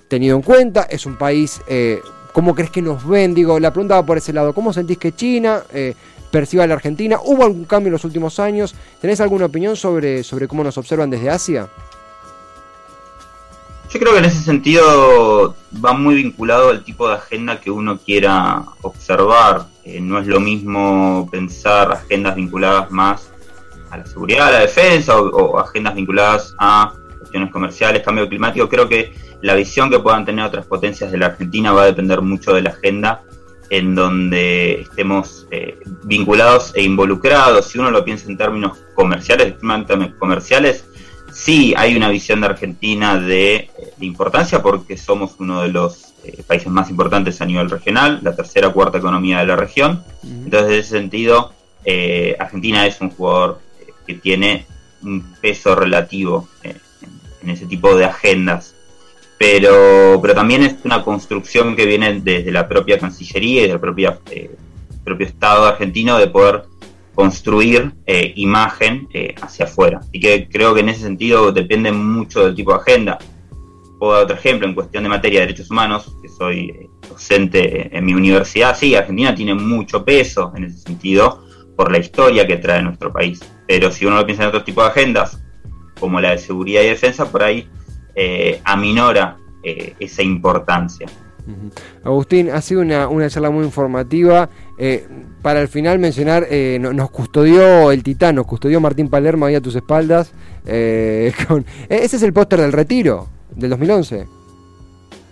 tenido 0.07 0.35
en 0.35 0.41
cuenta? 0.41 0.83
¿Es 0.83 1.05
un 1.05 1.17
país... 1.17 1.61
Eh, 1.67 1.99
¿Cómo 2.31 2.53
crees 2.53 2.69
que 2.69 2.81
nos 2.81 3.05
ven? 3.07 3.33
Digo, 3.33 3.59
la 3.59 3.73
pregunta 3.73 3.95
va 3.95 4.05
por 4.05 4.17
ese 4.17 4.31
lado. 4.31 4.53
¿Cómo 4.53 4.71
sentís 4.71 4.99
que 4.99 5.13
China, 5.13 5.63
eh, 5.73 5.95
perciba 6.31 6.67
la 6.67 6.75
Argentina. 6.75 7.17
¿Hubo 7.23 7.43
algún 7.43 7.65
cambio 7.65 7.87
en 7.87 7.93
los 7.93 8.05
últimos 8.05 8.39
años? 8.39 8.75
¿Tenés 9.01 9.21
alguna 9.21 9.45
opinión 9.45 9.75
sobre, 9.75 10.23
sobre 10.23 10.47
cómo 10.47 10.63
nos 10.63 10.77
observan 10.77 11.09
desde 11.09 11.29
Asia? 11.29 11.69
Yo 13.89 13.99
creo 13.99 14.13
que 14.13 14.19
en 14.19 14.25
ese 14.25 14.43
sentido 14.43 15.55
va 15.83 15.93
muy 15.93 16.15
vinculado 16.15 16.69
al 16.69 16.83
tipo 16.83 17.07
de 17.07 17.15
agenda 17.15 17.59
que 17.59 17.71
uno 17.71 17.97
quiera 17.97 18.63
observar. 18.81 19.65
Eh, 19.83 19.99
no 19.99 20.19
es 20.19 20.27
lo 20.27 20.39
mismo 20.39 21.27
pensar 21.31 21.91
agendas 21.91 22.35
vinculadas 22.35 22.91
más 22.91 23.31
a 23.89 23.97
la 23.97 24.05
seguridad, 24.05 24.49
a 24.49 24.51
la 24.51 24.59
defensa 24.59 25.19
o, 25.19 25.27
o 25.29 25.59
agendas 25.59 25.95
vinculadas 25.95 26.53
a 26.59 26.93
cuestiones 27.17 27.51
comerciales, 27.51 28.03
cambio 28.03 28.29
climático. 28.29 28.69
Creo 28.69 28.87
que 28.87 29.11
la 29.41 29.55
visión 29.55 29.89
que 29.89 29.99
puedan 29.99 30.23
tener 30.23 30.45
otras 30.45 30.67
potencias 30.67 31.11
de 31.11 31.17
la 31.17 31.27
Argentina 31.27 31.71
va 31.71 31.83
a 31.83 31.85
depender 31.85 32.21
mucho 32.21 32.53
de 32.53 32.61
la 32.61 32.69
agenda 32.69 33.23
en 33.69 33.95
donde 33.95 34.81
estemos 34.81 35.47
eh, 35.51 35.77
vinculados 36.03 36.73
e 36.75 36.83
involucrados, 36.83 37.67
si 37.67 37.77
uno 37.77 37.91
lo 37.91 38.03
piensa 38.03 38.27
en 38.27 38.37
términos 38.37 38.77
comerciales, 38.95 39.55
comerciales, 40.17 40.85
sí 41.31 41.73
hay 41.77 41.95
una 41.95 42.09
visión 42.09 42.41
de 42.41 42.47
Argentina 42.47 43.19
de, 43.19 43.55
eh, 43.55 43.71
importancia 44.01 44.61
porque 44.61 44.97
somos 44.97 45.35
uno 45.39 45.61
de 45.61 45.69
los 45.69 46.13
eh, 46.23 46.43
países 46.45 46.69
más 46.69 46.89
importantes 46.89 47.41
a 47.41 47.45
nivel 47.45 47.69
regional, 47.69 48.19
la 48.23 48.35
tercera 48.35 48.69
o 48.69 48.73
cuarta 48.73 48.97
economía 48.97 49.39
de 49.39 49.45
la 49.45 49.55
región. 49.55 50.03
Entonces, 50.23 50.71
en 50.71 50.79
ese 50.79 50.89
sentido, 50.89 51.53
Argentina 52.39 52.85
es 52.85 52.99
un 53.01 53.09
jugador 53.09 53.59
que 54.05 54.15
tiene 54.15 54.65
un 55.01 55.23
peso 55.41 55.75
relativo 55.75 56.47
en 56.63 57.49
ese 57.49 57.65
tipo 57.65 57.95
de 57.95 58.05
agendas 58.05 58.75
pero, 59.39 60.19
pero 60.21 60.35
también 60.35 60.63
es 60.63 60.75
una 60.83 61.01
construcción 61.01 61.73
que 61.77 61.85
viene 61.85 62.19
desde 62.19 62.51
la 62.51 62.67
propia 62.67 62.99
Cancillería 62.99 63.63
y 63.63 63.67
del 63.69 63.79
propio, 63.79 64.19
eh, 64.29 64.53
propio 65.05 65.25
Estado 65.25 65.65
argentino 65.65 66.17
de 66.17 66.27
poder 66.27 66.65
construir 67.15 67.93
eh, 68.05 68.33
imagen 68.35 69.07
eh, 69.13 69.33
hacia 69.41 69.63
afuera. 69.63 70.01
Y 70.11 70.19
que 70.19 70.49
creo 70.49 70.73
que 70.73 70.81
en 70.81 70.89
ese 70.89 71.03
sentido 71.03 71.53
depende 71.53 71.93
mucho 71.93 72.45
del 72.45 72.53
tipo 72.53 72.73
de 72.73 72.79
agenda. 72.79 73.17
Puedo 73.97 74.11
dar 74.11 74.23
otro 74.23 74.35
ejemplo 74.35 74.67
en 74.67 74.75
cuestión 74.75 75.03
de 75.03 75.09
materia 75.09 75.39
de 75.39 75.47
derechos 75.47 75.71
humanos, 75.71 76.13
que 76.21 76.27
soy 76.27 76.89
docente 77.07 77.95
en 77.97 78.05
mi 78.05 78.13
universidad. 78.13 78.75
Sí, 78.77 78.93
Argentina 78.93 79.33
tiene 79.33 79.53
mucho 79.53 80.03
peso 80.03 80.51
en 80.53 80.65
ese 80.65 80.79
sentido 80.79 81.45
por 81.77 81.93
la 81.93 81.99
historia 81.99 82.45
que 82.45 82.57
trae 82.57 82.81
nuestro 82.81 83.13
país. 83.13 83.39
Pero 83.65 83.89
si 83.89 84.05
uno 84.05 84.17
lo 84.17 84.25
piensa 84.25 84.43
en 84.43 84.49
otro 84.49 84.65
tipo 84.65 84.81
de 84.81 84.89
agendas, 84.89 85.41
como 85.97 86.19
la 86.19 86.31
de 86.31 86.39
seguridad 86.39 86.81
y 86.81 86.87
defensa, 86.87 87.31
por 87.31 87.41
ahí 87.41 87.69
eh, 88.21 88.59
aminora 88.65 89.37
eh, 89.63 89.95
esa 89.97 90.21
importancia. 90.21 91.07
Agustín, 92.03 92.49
ha 92.49 92.59
sido 92.59 92.81
una, 92.81 93.29
charla 93.29 93.49
muy 93.49 93.63
informativa. 93.63 94.49
Eh, 94.77 95.07
para 95.41 95.61
el 95.61 95.69
final 95.69 95.99
mencionar, 95.99 96.45
nos 96.81 97.11
custodió 97.11 97.93
el 97.93 98.03
Titán, 98.03 98.35
nos 98.35 98.45
custodió 98.45 98.81
Martín 98.81 99.07
Palermo 99.07 99.45
ahí 99.45 99.55
a 99.55 99.61
tus 99.61 99.73
espaldas. 99.73 100.33
ese 100.65 101.63
es 101.89 102.21
el 102.21 102.33
póster 102.33 102.59
del 102.59 102.73
retiro 102.73 103.29
del 103.55 103.69
2011. 103.69 104.38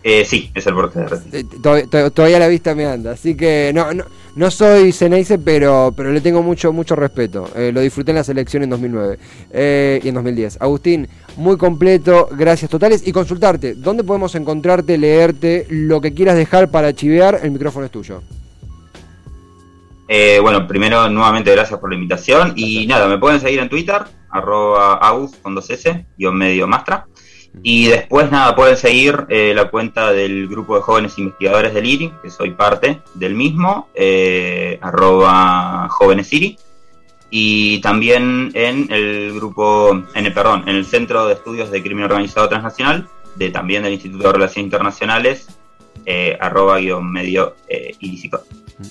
Sí, 0.03 0.51
es 0.53 0.67
el 0.67 0.73
póster 0.73 1.10
del 1.10 1.41
retiro. 1.41 2.12
Todavía, 2.12 2.39
la 2.39 2.47
vista 2.47 2.73
me 2.75 2.86
anda, 2.86 3.12
así 3.12 3.36
que 3.36 3.71
no, 3.73 3.93
no, 3.93 4.05
no 4.36 4.51
soy 4.51 4.91
Ceneice, 4.91 5.39
pero, 5.39 5.93
pero 5.95 6.12
le 6.12 6.21
tengo 6.21 6.41
mucho, 6.43 6.71
mucho 6.71 6.95
respeto. 6.95 7.49
lo 7.55 7.81
disfruté 7.81 8.12
en 8.12 8.17
la 8.17 8.23
selección 8.23 8.63
en 8.63 8.69
2009 8.69 9.19
y 10.03 10.07
en 10.07 10.13
2010. 10.13 10.62
Agustín, 10.62 11.07
muy 11.38 11.57
completo, 11.57 12.29
gracias 12.31 12.69
totales. 12.69 13.07
Y 13.07 13.12
consultarte, 13.12 13.75
¿dónde 13.75 14.03
podemos 14.03 14.36
encontrarte, 14.36 14.97
leerte, 14.97 15.65
lo 15.69 16.01
que 16.01 16.13
quieras 16.13 16.36
dejar 16.36 16.69
para 16.69 16.93
chivear? 16.93 17.39
El 17.43 17.51
micrófono 17.51 17.86
es 17.86 17.91
tuyo. 17.91 18.21
Eh, 20.07 20.39
bueno, 20.41 20.67
primero, 20.67 21.10
nuevamente 21.10 21.51
gracias 21.51 21.79
por 21.79 21.89
la 21.89 21.95
invitación. 21.95 22.53
Y 22.55 22.88
nada, 22.88 23.07
me 23.07 23.17
pueden 23.17 23.39
seguir 23.39 23.60
en 23.60 23.69
Twitter, 23.69 24.01
arroba 24.29 24.95
aus 24.95 25.36
con 25.41 25.53
dos 25.53 25.69
S, 25.69 26.05
medio 26.17 26.67
mastra. 26.67 27.05
Y 27.63 27.88
después, 27.88 28.32
nada, 28.32 28.56
pueden 28.56 28.78
seguir 28.78 29.26
eh, 29.30 29.54
la 29.56 29.70
cuenta 29.70 30.12
del 30.12 30.48
grupo 30.48 30.76
de 30.76 30.82
jóvenes 30.82 31.17
investigadores 31.17 31.74
del 31.74 31.86
IRI, 31.86 32.13
que 32.22 32.30
soy 32.30 32.52
parte 32.52 33.02
del 33.13 33.36
mismo, 33.36 33.89
eh, 33.93 34.78
arroba 34.82 35.88
jóvenes 35.89 36.32
IRI 36.32 36.58
y 37.30 37.82
también 37.82 38.52
en 38.54 38.88
el 38.91 39.34
grupo, 39.34 39.91
en 40.13 40.26
el 40.26 40.34
perdón, 40.34 40.63
en 40.67 40.76
el 40.78 40.86
Centro 40.86 41.28
de 41.28 41.34
Estudios 41.34 41.72
de 41.72 41.84
Crimen 41.84 42.06
Organizado 42.06 42.48
Transnacional, 42.48 43.08
de 43.36 43.50
también 43.50 43.84
del 43.84 43.93
Instituto 43.93 44.28
de 44.28 44.34
Relaciones 44.34 44.65
Internacionales, 44.65 45.48
eh, 46.06 46.38
arroba 46.39 46.78
guion 46.80 47.12
medio 47.12 47.56
eh, 47.67 47.91
ilícito. 48.00 48.41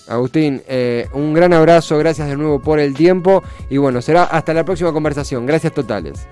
Agustín, 0.08 0.62
eh, 0.68 1.06
un 1.12 1.32
gran 1.32 1.52
abrazo, 1.52 1.96
gracias 1.98 2.28
de 2.28 2.36
nuevo 2.36 2.60
por 2.60 2.80
el 2.80 2.92
tiempo 2.94 3.42
y 3.70 3.76
bueno, 3.76 4.02
será 4.02 4.24
hasta 4.24 4.52
la 4.52 4.64
próxima 4.64 4.92
conversación. 4.92 5.46
Gracias 5.46 5.72
totales. 5.72 6.26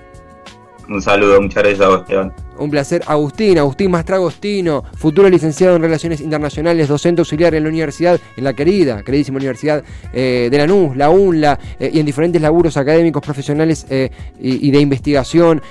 Un 0.89 1.01
saludo, 1.01 1.41
muchas 1.41 1.63
gracias 1.63 2.01
Esteban. 2.01 2.33
Un 2.59 2.71
placer. 2.71 3.03
Agustín, 3.07 3.59
Agustín 3.59 3.91
Mastragostino, 3.91 4.85
futuro 4.97 5.29
licenciado 5.29 5.77
en 5.77 5.83
Relaciones 5.83 6.21
Internacionales, 6.21 6.87
docente 6.89 7.21
auxiliar 7.21 7.55
en 7.55 7.65
la 7.65 7.69
universidad, 7.69 8.21
en 8.37 8.45
la 8.45 8.53
querida, 8.53 9.03
queridísima 9.03 9.39
Universidad 9.39 9.83
eh, 10.13 10.49
de 10.51 10.59
Lanús, 10.59 10.97
la 10.97 11.11
UNLA, 11.11 11.59
eh, 11.81 11.91
y 11.93 11.99
en 11.99 12.07
diferentes 12.07 12.41
laburos 12.41 12.77
académicos, 12.77 13.23
profesionales 13.23 13.87
eh, 13.91 14.11
y, 14.39 14.71
de 14.71 14.79
investigación, 14.79 15.63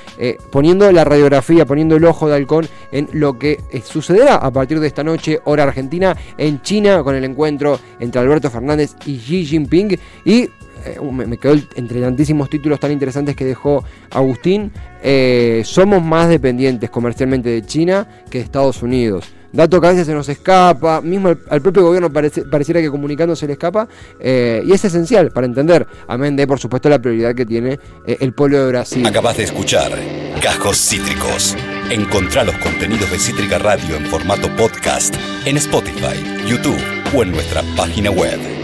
poniendo 0.51 0.91
la 0.91 1.03
radiografía, 1.03 1.65
poniendo 1.65 1.95
el 1.95 2.05
ojo 2.05 2.27
de 2.27 2.35
halcón 2.35 2.67
en 2.91 3.07
lo 3.13 3.37
que 3.37 3.59
sucederá 3.83 4.35
a 4.35 4.51
partir 4.51 4.79
de 4.79 4.87
esta 4.87 5.03
noche, 5.03 5.39
hora 5.45 5.63
argentina, 5.63 6.15
en 6.37 6.61
China, 6.61 7.03
con 7.03 7.15
el 7.15 7.23
encuentro 7.23 7.79
entre 7.99 8.19
Alberto 8.21 8.49
Fernández 8.49 8.95
y 9.05 9.17
Xi 9.17 9.45
Jinping. 9.45 9.97
Y 10.25 10.49
eh, 10.85 10.99
me, 10.99 11.37
quedó 11.37 11.55
entre 11.75 12.01
tantísimos 12.01 12.49
títulos 12.49 12.79
tan 12.79 12.91
interesantes 12.91 13.35
que 13.35 13.45
dejó 13.45 13.83
Agustín, 14.11 14.71
eh, 15.01 15.61
somos 15.65 16.03
más 16.03 16.29
dependientes 16.29 16.89
comercialmente 16.89 17.49
de 17.49 17.65
China 17.65 18.07
que 18.29 18.39
de 18.39 18.43
Estados 18.45 18.81
Unidos. 18.83 19.25
Dato 19.51 19.79
que 19.79 19.85
a 19.85 19.91
veces 19.91 20.07
se 20.07 20.13
nos 20.15 20.27
escapa, 20.29 20.99
mismo 21.01 21.29
al, 21.29 21.61
propio 21.61 21.83
gobierno 21.83 22.11
pareciera 22.11 22.81
que 22.81 22.89
comunicando 22.89 23.35
se 23.35 23.45
le 23.45 23.53
escapa, 23.53 23.87
eh, 24.19 24.63
y 24.65 24.71
es 24.71 24.83
esencial 24.83 25.29
para 25.29 25.45
entender, 25.45 25.85
amén 26.07 26.35
de 26.35 26.47
por 26.47 26.57
supuesto 26.57 26.89
la 26.89 26.99
prioridad 26.99 27.35
que 27.35 27.45
tiene 27.45 27.79
el 28.07 28.33
pueblo 28.33 28.57
de 28.59 28.67
Brasil. 28.69 29.05
Acabas 29.05 29.37
de 29.37 29.43
escuchar 29.43 29.91
Cajos 30.41 30.77
Cítricos. 30.77 31.55
Encontrá 31.91 32.43
los 32.43 32.57
contenidos 32.57 33.11
de 33.11 33.19
Cítrica 33.19 33.59
Radio 33.59 33.95
en 33.95 34.05
formato 34.07 34.49
podcast 34.55 35.15
en 35.45 35.57
Spotify, 35.57 36.17
YouTube 36.47 36.81
o 37.15 37.21
en 37.21 37.31
nuestra 37.31 37.61
página 37.77 38.09
web. 38.09 38.62